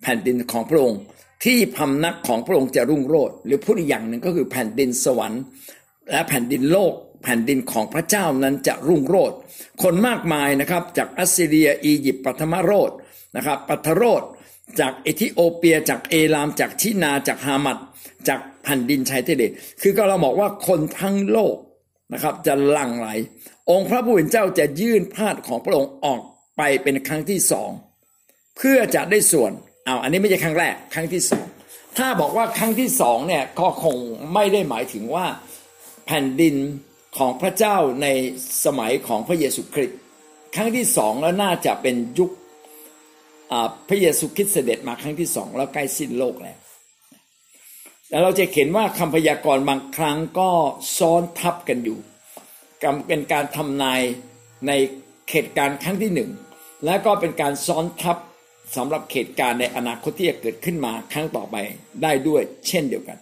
[0.02, 1.00] แผ่นดินของพระองค์
[1.44, 5.42] ที่พำนักของพระองค์จะรุ่งโรจน์หรือพูดอีกอย่างหนึ่งก็คือแผ่นดินสวรรค์
[6.10, 6.92] และแผ่นดินโลก
[7.24, 9.36] แผ่นดินของพระเจ้านั้นจะรุ่งโรจน์
[9.82, 12.90] คนมากมายนะครับจากอัสซีเรียอียิปต์ปัทโรส
[13.36, 14.22] นะครับปัทโรส
[14.80, 17.78] จากเอธิโอเปีย จากเอลาม จากชินาร์ จากฮามัท
[18.28, 19.42] จากแผ่นดินชายทะเล
[19.82, 21.56] คือก็เราบอกว่าคนทั้งโลก
[22.12, 23.08] นะครับ จะหลั่งไหล
[23.70, 26.20] องค์พระผู้เป็นเจ้าจะยื่นพระหัตถ์ของพระองค์ออก
[26.56, 27.70] ไปเป็นครั้งที่สอง
[28.56, 29.52] เพื่อจะได้ส่วน
[29.84, 31.46] เอาอันนี้ไม่ใช่ครั้งแรก ครั้งที่สอง
[31.98, 33.96] ถ้าบอกว่าครั้งที่สองเนี่ยก็คง
[34.34, 35.26] ไม่ได้หมายถึงว่า
[36.06, 36.54] แผ่นดิน
[37.18, 38.06] ของพระเจ้าใน
[38.64, 39.98] สมัยของพระเยซูคริสต์
[40.54, 42.30] ครั้งที่สองแล้วน่าจะเป็นยุค
[43.88, 46.58] พระเยซูคริสต์เสด็จมาครั้งที่สองแล้วใกล้สิ้นโลกแล้ว
[48.08, 50.50] แต่เราจะเห็นว่าคำพยากรณ์บางครั้งก็
[50.98, 51.98] ซ้อนทับกันอยู่
[53.08, 54.00] เป็นการทำนาย
[54.66, 54.72] ใน
[55.30, 56.30] เหตุการณ์ครั้งที่หนึ่ง
[56.84, 58.16] และก็เป็นการซ้อนทับ
[58.76, 61.56] สำหรับเหตุการณ์ในอนาคตที่จะเกิดขึ้นมาครั้งต่อไป
[62.02, 63.18] ได้ด้วยเช่นเดียวกัน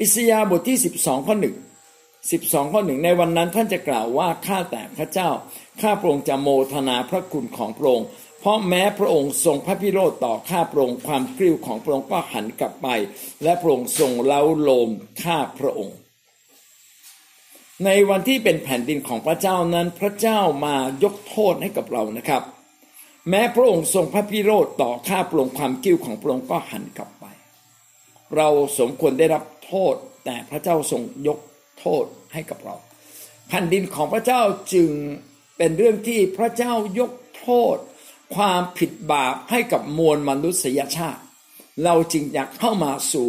[0.00, 1.56] อิสยาห์บทที่ 12ข้อหนึ่ง
[2.10, 5.28] 12ข้อหนึ่งในวันนั้นท่านจะกล่าวว่าข้าแต่พระเจ้า
[5.80, 8.08] ข้าพระองค์จะโมทนาพระคุณของพระองค์
[8.40, 12.88] เพราะแม้พระองค์ทรงพระพิโรธต่อข้าพระองค์ความกริ้วของพระองค์ก็หันกลับไป
[13.42, 14.88] และพระองค์ทรงเล้าโลม
[15.22, 15.96] ข้าพระองค์
[17.84, 22.42] ในวันที่เป็นแผ่นดินของพระเจ้านั้นพระเจ้ามายกโทษให้กับเรานะครับ
[23.28, 27.24] แม้พระองค์ทรงพระพิโรธต่อข้าพระองค์ความกิ้วของพระองค์ก็หันกลับไป
[28.36, 31.38] เราสมควรได้รับโทษแต่พระเจ้าทรงยก
[31.80, 32.76] โทษให้กับเรา
[33.48, 34.42] แผ่นดินของพระเจ้า
[34.74, 34.90] จึง
[35.58, 37.76] เป็นเรื่องที่พระเจ้ายกโทษ
[38.34, 41.22] ความผิดบาปให้กับมวลมนุษยชาติ
[41.84, 43.28] เราจึงอยากเข้ามาสู่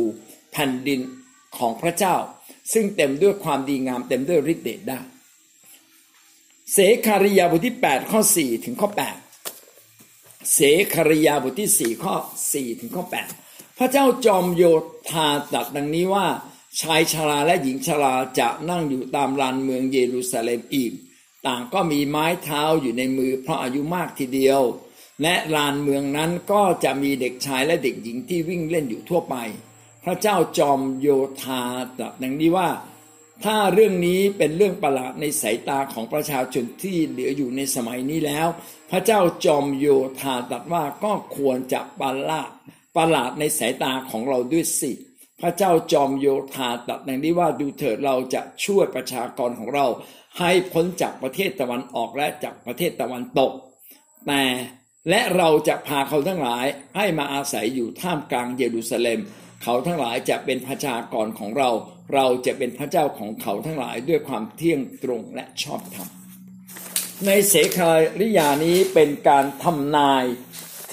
[0.52, 1.00] แผ่นดิน
[1.58, 2.16] ของพระเจ้า
[2.74, 5.00] ซึ่งเต็มด้วยความดีงามเต็มด้วยฤทธิ์เดชได้
[6.74, 8.90] เสคาริยาบทที่ 8 ข้อ 4 ถึงข้อ
[9.68, 10.60] 8 เส
[10.94, 12.14] คาริยาบทที่ 4 ข้อ
[12.48, 13.04] 4 ถึงข้อ
[13.42, 14.64] 8 พระเจ้าจอมโย
[15.10, 16.28] ธาตรัสดังนี้ว่า
[16.82, 20.92] ชายชราและหญิงชราจะนั่งอยู่ตามลานเมืองเยรูซาเล็มอีก
[21.48, 24.62] ต่างก็มีไม้เท้าอยู่ในมือเพราะอายุมากทีเดียว
[25.22, 29.36] และลานเมืองนั้นก็จะมีเด็กชายและเด็กหญิงที่วิ่งเล่นอยู่ทั่วไป
[30.04, 31.08] พระเจ้าจอมโย
[31.42, 31.62] ธา
[31.98, 32.70] ตรัสดังนี้ว่า
[33.44, 38.48] ถ้าเรื่องนี้เป็นเรื่องประหลาดในสายตาของประชาชนที่เหลืออยู่ในสมัยนี้แล้ว
[38.92, 39.88] พระเจ้าจอมโย
[40.20, 42.52] ธาตรัสว่าก็ควรจะประหลาด
[42.98, 44.92] ประหลาดในสายตาของเราด้วยสิ
[45.42, 49.86] พระเจ้าจอมโยธาตรัสดังนี้ว่าดูเถิดเราจะช่วยประชากรของเรา
[50.40, 53.52] ให้พ้นจากประเทศตะวันออกและจากประเทศตะวันตก
[54.28, 54.44] แต่
[55.10, 59.20] และเราจะพาเขาทั้งหลายให้มาอาศัยอยู่ท่ามกลางเยรูซาเล็ม
[59.64, 61.70] เขาทั้งหลายจะเป็นประชากรของเรา
[62.14, 66.08] เราจะเป็นพระเจ้าของเขาทั้งหลายด้วยความเที่ยงตรงและชอบธรรม
[67.26, 67.92] ในเสคา
[68.22, 70.24] ริยานี้เป็นการทำนาย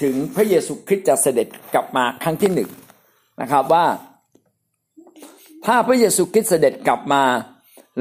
[0.01, 2.69] ถึงพระเยซูคริสต์จะเสด็จกลับมาครั้งที่หนึ่ง
[3.41, 3.85] นะครับว่า
[5.65, 7.23] ถ้าพระเยซูคริสต์เสด็จกลับมา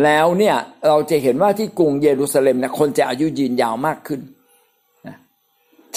[0.05, 0.57] แล้วเนี่ย
[0.89, 4.21] เราจะเห็นว่าที่กรุงเยรูซาเล็มเนี่ยคนจะอายุยืนยาวมากขึ้น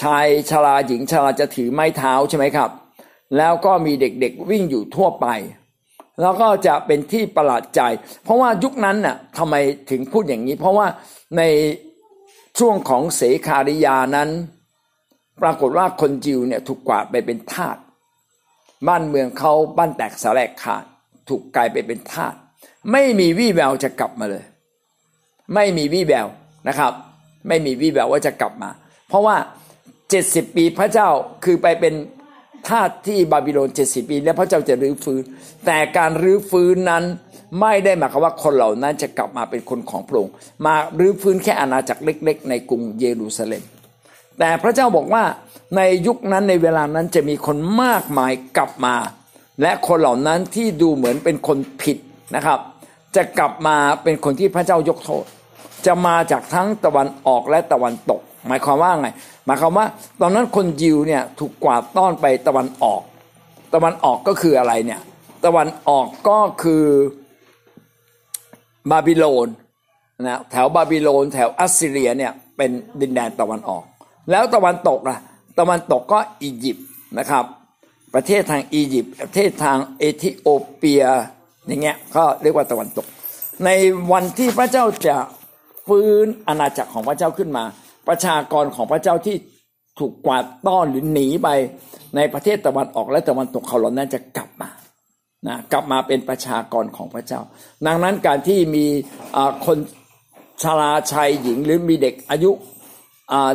[0.01, 2.69] ชายชราหญิงชราจะถือไม้เท้าใช่ไหมครับ
[3.37, 5.27] แล้วก็มีเด็กๆวิ่งอยู่ทั่วไป
[6.21, 7.81] แล้วก็จะเป็นที่ประหลาดใจ
[8.23, 9.55] เพราะว่ายุคนั้นน่ะทำไม
[9.89, 10.87] ถึงพูดอย่างนี้ เพราะว่า
[11.37, 11.41] ใน
[12.59, 14.29] ช่วงของเสคาริยานั้น
[15.41, 17.77] ปรากฏว่าคนจิวเนี่ยถูกกวาดไปเป็นทาส
[18.87, 20.83] บ้านเมืองเขาบ้านแตกสลายขาด
[21.29, 22.33] ถูกกลายไปเป็นทาส
[22.91, 24.43] ไม่มีวี่แววจะกลับมาเลย
[25.53, 26.27] ไม่มีวี่แวว
[26.67, 26.93] นะครับ
[27.47, 28.69] ไม่มีวี่แววว่าจะกลับมา
[29.09, 29.35] เพราะว่า
[30.11, 31.09] เจ็ดสิบปีพระเจ้า
[31.43, 31.93] คือไปเป็น
[32.67, 35.21] ทาสที่บาบิโลนเจ็ดสิบปี แล้วพระเจ้าจะรื้อฟื้น
[35.65, 37.03] แต่การรื้อฟื้นนั้น
[37.61, 40.33] ไม่ได้หมายความว่าคนเหล่านั้นจะกลับมาเป็นคนของพระองค์
[40.65, 43.63] มารื้อฟื้นแค่อาณาจักรเล็ก ๆ ในกรุงเยรูซาเล็ม
[44.39, 45.23] แต่พระเจ้าบอกว่า
[45.75, 48.95] ในยุคนั้นในเวลานั้นจะมีคนมากมายกลับมา
[49.61, 51.97] และคนเหล่านั้นที่ดูเหมือนเป็นคนผิด
[52.35, 52.59] นะครับ
[53.15, 55.25] จะกลับมาเป็นคนที่พระเจ้ายกโทษ
[55.85, 59.09] จะมาจากทั้งตะวันออกและตะวันตก หมายความว่าไง
[59.45, 59.85] หมายความว่า
[60.21, 63.01] ตอนนั้นคนยิวเนี่ยถูกกวาดต้อนไปตะวันออก
[63.73, 64.99] ตะวันออกก็คืออะไรเนี่ย
[65.45, 66.85] ตะวันออกก็คือ
[68.91, 69.47] บาบิโลน
[70.27, 72.71] นะแถวบาบิโลน แถวอัสซีเรียเนี่ยเป็น
[73.01, 73.83] ดินแดนตะวันออก
[74.31, 75.19] แล้วตะวันตกอะ
[75.59, 76.87] ตะวันตกก็อียิปต์
[77.19, 77.45] นะครับ
[78.13, 81.03] ประเทศทางอียิปต์ประเทศทางเอธิโอเปีย
[81.67, 83.05] อย่างเงี้ยก็เรียกว่าตะวันตก
[83.65, 83.69] ใน
[84.11, 85.15] วันที่พระเจ้าจะ
[85.87, 87.63] ฟื้นอาณาจักรของพระเจ้าขึ้นมา
[88.07, 89.35] ประชากรของพระเจ้าที่
[89.99, 91.49] ถูกกวาดต้อนหรือหนีไป
[92.15, 94.69] ในประเทศตะวันออกและตะวันตกเขาเหล่านั้นจะกลับมา
[95.47, 97.41] นะกลับมาเป็นประชากรของพระเจ้า
[97.87, 98.85] ดังนั้นการที่มี
[99.65, 99.77] คน
[100.63, 102.51] ชราชายหญิงหรือมีเด็กอายุ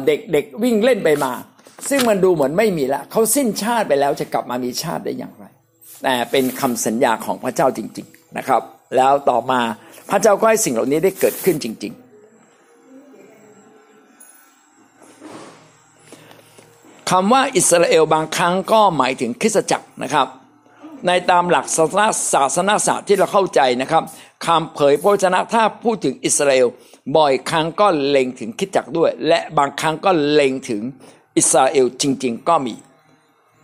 [0.06, 1.32] เด็กเด็กวิ่งเล่นไปมา
[1.90, 5.44] ซึ่งมันดูเหมือนไม่มีแล้วเขาสิ้นชาติไปแล้วจะกลับมามีชาติได้อย่างไร
[6.02, 8.62] แต่เป็นคำสัญญาของพระเจ้าจริง ๆนะครับ
[8.96, 9.60] แล้วต่อมา
[10.10, 12.05] พระเจ้าก็ให้สิ่งเหล่านี้ได้เกิดขึ้นจริง ๆ
[17.10, 20.26] คำว่าอิสราเอลบางครั้งก็หมายถึงคริสตจักรนะครับ
[21.06, 24.02] ในตามหลักศาสนาศาสนาศาสตร์ที่เราเข้าใจนะครับ
[24.46, 26.66] คำเผยพระวจนะถ้าพูดถึงอิสราเอล
[27.16, 30.82] บ่อยครั้งก็เล็งถึงคิดจักด้วย และบางครั้งก็เล็งถึง
[31.36, 32.74] อิสราเอลจริง ๆ ก็มี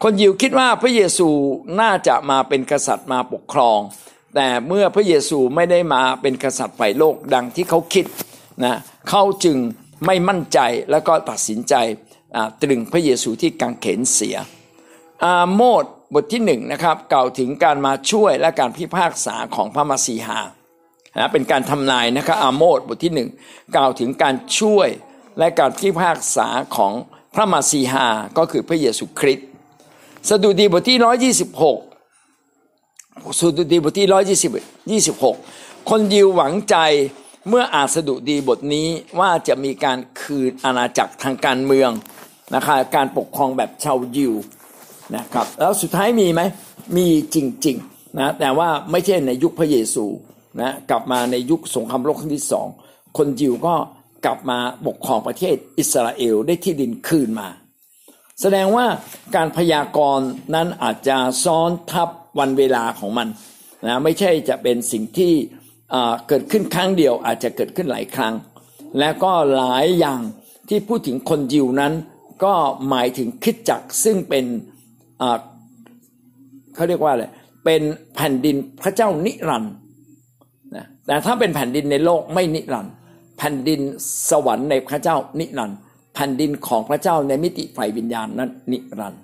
[0.03, 1.29] คนยิวคิดว่าพระเยซู
[1.81, 3.79] น่าจะมาเป็นกษัตริย์มาปกครอง
[4.35, 8.07] แต่เมื่อพระเยซูไม่ได้มาเป็นกษัตริย์ฝ่ายโลกดังที่เขาคิด
[8.65, 8.75] นะ
[9.09, 9.57] เขาจึง
[10.07, 10.59] ไม่มั่นใจ
[10.91, 11.75] แล้วก็ตัดสินใจ
[12.63, 14.37] ตรึงพระเยซูที่กังเขนเสีย
[15.25, 20.39] อาโมดบทที่หนึ่งนะครับกล่าวถึงการมาช่วยและการพิพากษาของพระมาสีหา
[21.19, 23.29] นะเป็นการทำนายนะครับอาโมดบทที่หนึ่ง
[23.77, 24.89] กล่าวถึงการช่วย
[25.39, 26.93] และการพิพากษาของ
[27.35, 28.07] พระมาสีหา
[28.39, 29.49] ก็คือพระเยซูคริสต์
[30.29, 31.79] สดุดีบทที่ร้อยยี่สิบหก
[33.41, 34.51] สดุดีบทที่ร้อยยี่สิบ
[34.91, 35.37] ยี่สิบหก
[35.91, 36.77] คนยิวหวังใจ
[37.49, 38.89] เมื่ออ่านสดุดีบทนี้
[39.21, 41.91] ว่าจะมีการคืนอาณาจักรทางการเมือง
[42.55, 44.33] นะครับการปกครองแบบชาวยิว
[45.17, 46.43] นะครับแล้วสุดท้ายมีไหม
[46.97, 47.37] มีจ
[47.67, 50.05] ริงๆนะแต่ว่าไม่ใช่ในยุคพระเยซู
[50.61, 52.67] นะกลับมาในยุคสงครามโลกครั้งที่สอง
[53.19, 53.75] คนยิวก็
[54.25, 57.49] กลับมาปกครองประเทศอิสราเอลได้ที่ดินคืนมา
[58.41, 58.87] แสดงว่า
[59.37, 63.29] การพยากรณ์นั้นอาจจะซ้อนทับวันเวลาของมัน
[63.87, 65.33] นะไม่ใช่จะเป็นสิ่งที่
[66.29, 68.35] เกิดขึ้นครั้งเดียวอาจจะเกิดขึ้นหลายครั้ง
[68.99, 70.21] และก็หลายอย่าง
[70.69, 71.93] ที่พูดถึงคนยิวนั้น
[72.45, 72.55] ก็
[72.89, 74.45] หมายถึงคิดจักซึ่งเป็น
[76.75, 77.25] เขาเรียกว่าอะไร
[77.65, 77.83] เป็น
[78.15, 79.75] แผ่นดินพระเจ้านิรันด์
[80.77, 82.93] นะแต่ถ้าเป็นแผ่นดินในโลกไม่นิรันด์
[83.39, 83.81] แผ่นดิน
[84.31, 85.79] สวรรค์ในพระเจ้านิรันด์
[86.15, 89.23] แผ่นดินของพระเจ้าในมิติฝ่ายวิญญาณนั้นนิรันด์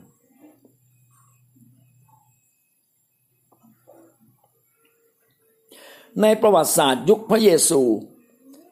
[6.23, 7.83] ในประวัติศาสตร์ยุคพระเยซู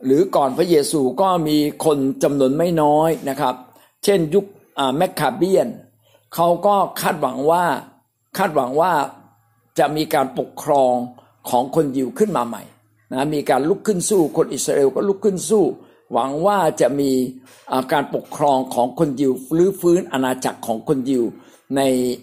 [0.05, 3.55] หรือก่อนพระเยซูก็มีคนจำนวนไม่น้อยนะครับ
[4.07, 4.45] เช่นยุค
[4.97, 5.69] แมคคาเบียน
[6.35, 7.65] เขาก็คาดหวังว่า
[8.39, 8.93] คาดหวังว่า
[9.79, 10.95] จะมีการปกครอง
[11.51, 12.63] ของคนยิวขึ้นมาใหม่
[13.13, 15.65] นะมีการลุกขึ้นสู้คนอิสราเอลก็ลุกขึ้นสู้
[16.13, 17.11] หวังว่าจะมี
[17.93, 21.25] การปกครองของคนยิวฟื้นฟื้นอาณาจักรของคนยิว
[21.77, 21.81] ใน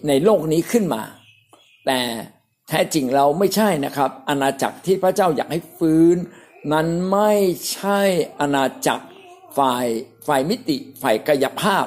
[0.08, 1.02] ในโลกนี้ขึ้นมา
[1.86, 1.98] แต่
[2.68, 6.16] แท้จริงเราไม่ใช่นะครับ อาณาจักรที่พระเจ้าอยากให้ฟื้น
[6.72, 7.32] นั้นไม่
[7.72, 8.00] ใช่
[8.40, 9.04] อาณาจักร
[9.58, 9.86] ฝ่าย
[10.26, 11.86] ฝ่ายมิติฝ่ายกายภาพ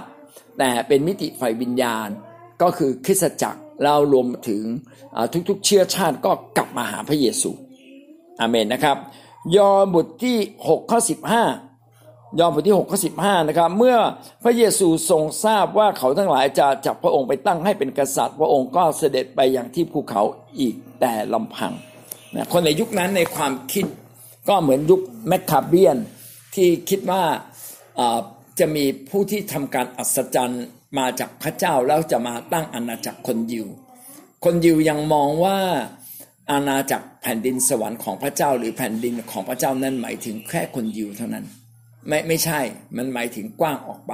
[0.59, 2.07] แต่เป็นมิติฝ่ายวิญญาณ
[2.61, 4.63] ก็คือคริสตจักรเรารวมถึง
[5.49, 7.51] ทุกๆเชื้อชาติก็กลับมาหาพระเยซู
[8.39, 8.97] อาเมนนะครับ
[9.55, 10.37] ยอห์นบทที่
[10.67, 10.99] 6ข้อ
[11.69, 13.97] 15 ยอห์นบทที่6ข้อ15นะครับเมื่อ
[14.43, 20.21] พระเยซูทรงทราบว่าเขาทั้งหลายจะจับพระองค์ไปตั้งให้เป็นกษัตริย์ พระองค์ก็เสด็จไปอย่างที่ภูเขา
[20.59, 21.73] อีกแต่ลำพัง
[22.35, 23.85] นะคนในยุคนั้นในความคิด
[24.49, 25.97] ก็เหมือนยุคแมคคาเบียน
[26.55, 27.23] ที่คิดว่า
[28.59, 30.65] จะมีผู้ที่ทำการอัศจรรย์
[30.99, 33.67] มาจากพระเจ้าแล้วจะมาตั้งอาณาจักรคนยิว
[34.45, 35.57] คนยิวยังมองว่า
[36.51, 41.45] อาณาจักรแผ่นดินสวรรค์ของพระเจ้าหรือแผ่นดินของพระเจ้านั้นหมายถึงแค่คนยิวเท่านั้น
[42.07, 42.59] ไม่ไม่ใช่
[42.97, 44.13] มันหมายถึงกว้างออกไป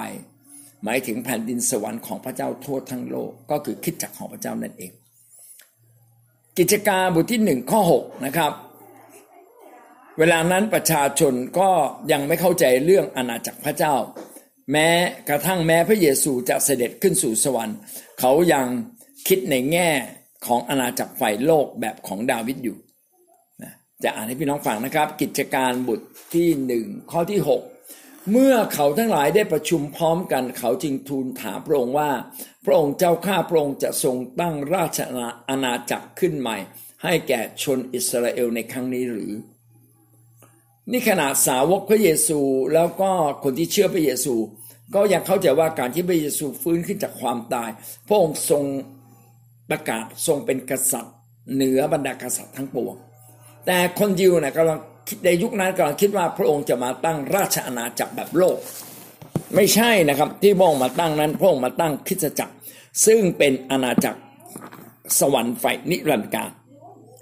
[0.84, 4.92] หมายถึงแผ่นดินสวรรค์ของพระเจ้าทั่วทั้งโลกก็คือคิดจักของพระเจ้านั่นเอง
[6.58, 8.52] กิจการบทที่หนึ่งข้อหกนะครับ
[10.20, 11.70] เวลานั้นประชาชนก็
[12.12, 13.96] ยังไม่เข้าใจเรื่องอาณาจักรพระเจ้า
[14.72, 14.90] แม้
[15.30, 17.78] กระทั่งแม้พระเยซูจะเสด็จขึ้นสู่สวรรค์
[18.20, 18.66] เขายัง
[19.28, 19.90] คิดในแง่
[20.46, 22.78] ของอาณาจักรฝ่ายโลกแบบของดาวิดอยู่
[24.04, 27.40] จะอ่านให้พี่น้องฟังนะครับ กิจการบุตรที่หนึ่งข้อที่
[27.86, 32.12] 6 เมื่อเขาทั้งหลายได้ประชุมพร้อมกัน เขาจึงทูลถามพระองค์ว่า
[32.66, 35.00] พระองค์เจ้าข้าพระองค์จะทรงตั้งราช
[35.50, 36.58] อาณาจักรขึ้นใหม่
[37.04, 39.32] ให้แก่ชนอิสราเอลในครั้งนี้หรือ
[40.92, 42.40] นี่ขนาดสาวกพระเยซู
[42.74, 43.10] แล้วก็
[43.44, 44.34] คนที่เชื่อพระเยซู
[44.96, 47.70] ก็ยังเข้าใจว่าการที่พระเยซูฟื้นขึ้นจากความตาย
[48.08, 48.64] พระองค์ทรง
[49.70, 51.14] ประกาศทรงเป็นกษัตริย์
[51.54, 52.96] เหนือบรรดากษัตริย์ทั้งปวง
[53.66, 54.80] แต่คนยิวเนี่ยกำลัง
[55.26, 58.58] ในยุคนั้นกำลังคิดว่าพระองค์จะมาตั้งราชอาณาจักรแบบโลก
[59.56, 62.54] ไม่ใช่นะครับที่พระองค์มาตั้งนั้น พระองค์มาตั้งคริสตจักร
[63.06, 64.20] ซึ่งเป็นอาณาจักร
[65.20, 66.50] สวรรค์ไฟนิรันดร์การ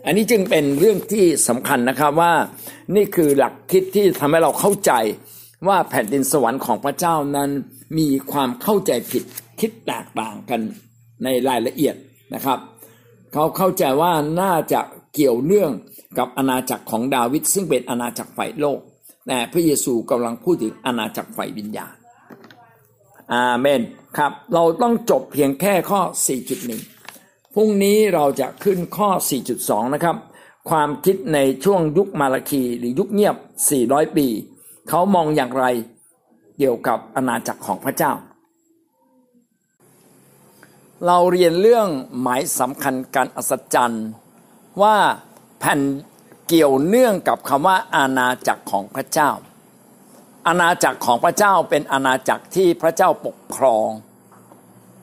[0.06, 2.34] อันนี้จึงเป็นเรื่องที่สำคัญนะครับว่า
[2.95, 4.91] นี่คือหลักคิดที่ทำให้เราเข้าใจ
[5.68, 7.49] ว่าแผ่นดินสวรรค์ของพระเจ้านั้น
[7.97, 9.24] มีความเข้าใจผิด
[9.60, 10.62] คิดแตกต่างกัน
[11.24, 11.95] ในรายละเอียด
[12.34, 12.60] นะครับ
[13.34, 14.82] เขาเข้าใจว่าน่าจะ
[15.14, 15.72] เกี่ยวเนื่อง
[16.18, 18.80] กับอาณาจักรของดาวิดซึ่งเป็นอาณาจักรฝ่ายโลก
[19.28, 21.95] แต่พระเยซูกำลังพูดถึงอาณาจักรฝ่ายวิญญาณ
[23.34, 23.82] อาเมน
[24.18, 26.02] ครับ เราต้องจบเพียงแค่ข้อ
[26.56, 27.01] 4.1
[27.56, 29.10] พรุ่งนี้เราจะขึ้นข้อ
[29.52, 30.18] 4.2 นะครับ
[30.70, 33.36] ความคิดในช่วงยุคมาลาคีหรือยุคเงียบ
[33.76, 34.28] 400 ปี
[34.89, 35.66] เขามองอย่างไร
[36.58, 38.14] เกี่ยวกับอาณาจักรของพระเจ้า
[41.06, 41.88] เราเรียนเรื่อง
[42.22, 44.08] หมายสำคัญการอัศจรรย์
[44.82, 44.97] ว่า
[45.60, 45.80] แผ่น
[46.47, 49.30] เกี่ยวเนื่องกับคำว่าอาณาจักรของพระเจ้า
[50.47, 53.89] อาณาจักรของพระเจ้าเป็นอาณาจักรที่พระเจ้าปกครอง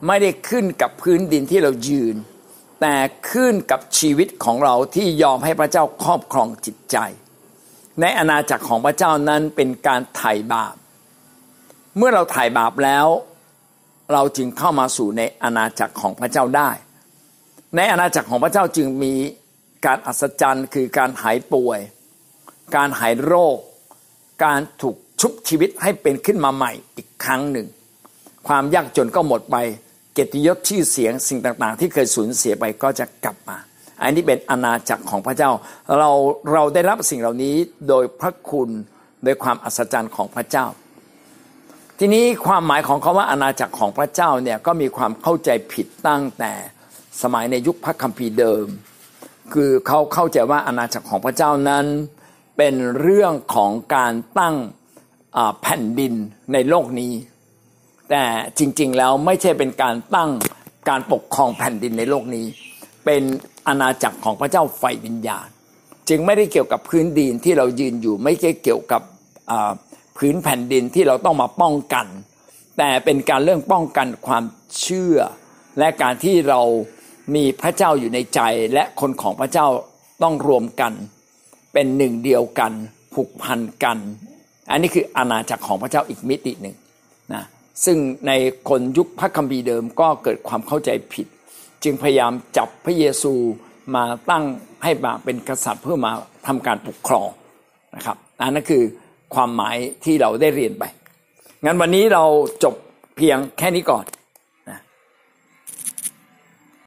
[0.07, 2.15] ไม่ได้ขึ้นกับพื้นดินที่เรายืน
[2.81, 2.95] แต่
[3.31, 6.97] ขึ้นกับชีวิตของเราที่ยอมให้พระเจ้าครอบครองจิตใจ
[8.01, 10.75] ในอาณาจักรของพระเจ้านั้นเป็นการไถ่บาป
[11.97, 13.07] เมื่อเราไถ่บาปแล้ว
[14.13, 16.69] เราจึงเข้ามาสู่ในอาณาจักรของพระเจ้าได้
[17.75, 19.13] ในอาณาจักรของพระเจ้าจึงมี
[19.85, 21.79] การอัศจรรย์คือการหายป่วย
[22.75, 23.57] การหายโรค
[24.43, 27.67] การถูกชุบชีวิตให้เป็นขึ้นมาใหม่อีกครั้งหนึ่ง
[28.47, 29.55] ความยากจนก็หมดไป
[30.19, 33.57] กียรติยศชื่อเสียงสิ่งต่าง ๆ ที่เคยสูญเสียไปก็จะกลับมา
[34.01, 35.51] อันนี้เป็นอาณาจักรของพระเจ้า
[35.97, 36.09] เรา
[36.53, 37.55] เราได้รับสิ่งเหล่านี้
[37.89, 38.69] โดยพระคุณ
[39.23, 40.65] โดยความอัศจรรย์ของพระเจ้า
[41.99, 46.53] ทีนี้ความหมายของคาว่าอาณาจักรของพระเจ้าเนี่ยก็มีความเข้าใจผิดตั้งแต่
[47.21, 48.65] สมัยในยุคพระคัมภีร์เดิม
[49.53, 51.85] คือเขาเข้าใจว่าอาณาจักรของพระเจ้านั้น
[52.57, 54.55] เป็นเรื่องของการตั้ง
[55.61, 56.13] แผ่นดิน
[56.53, 57.11] ในโลกนี้
[58.09, 58.23] แต่
[58.59, 60.31] จริง ๆ แล้วไม่ใช่เป็นการตั้ง
[60.89, 62.45] การปกครองแผ่นดินในโลกนี้
[63.05, 63.23] เป็น
[63.67, 65.47] อาณาจักรของพระเจ้าไฟวิญญาณ
[66.09, 69.01] จึงไม่ได้เกี่ยวกับพื้นดินที่เรายืนอยู่ ไม่ใช่เกี่ยวกับ
[70.17, 72.05] พื้นแผ่นดินที่เราต้องมาป้องกัน
[72.77, 74.43] แต่เป็นการเรื่องป้องกันความ
[74.81, 75.17] เชื่อ
[75.79, 76.61] และการที่เรา
[77.35, 78.41] มีพระเจ้าอยู่ในใจ
[78.73, 79.67] และคนของพระเจ้า
[80.23, 80.93] ต้องรวมกัน
[81.73, 82.71] เป็นหนึ่งเดียวกัน
[83.13, 83.97] ผูกพันกัน
[84.71, 86.75] อันนี้คืออาณาจักรของพระเจ้าอีกมิติหนึ่ง
[87.33, 87.43] นะ
[87.85, 88.31] ซึ่งใน
[88.69, 91.27] คนยุคพระคัมภีร์เดิมก็เกิดความเข้าใจผิด
[91.83, 93.33] จึงพยายามจับพระเยซู
[93.95, 94.43] มาตั้ง
[94.83, 96.11] ให้มาเป็นกษัตริย์เพื่อมา
[96.47, 97.29] ทำการปกครอง
[97.95, 98.83] นะครับอันนั้นคือ
[99.35, 100.83] ความหมายที่เราได้เรียนไป
[101.65, 102.25] งั้นวันนี้เรา
[102.63, 102.75] จบ
[103.17, 104.05] เพียงแค่นี้ก่อน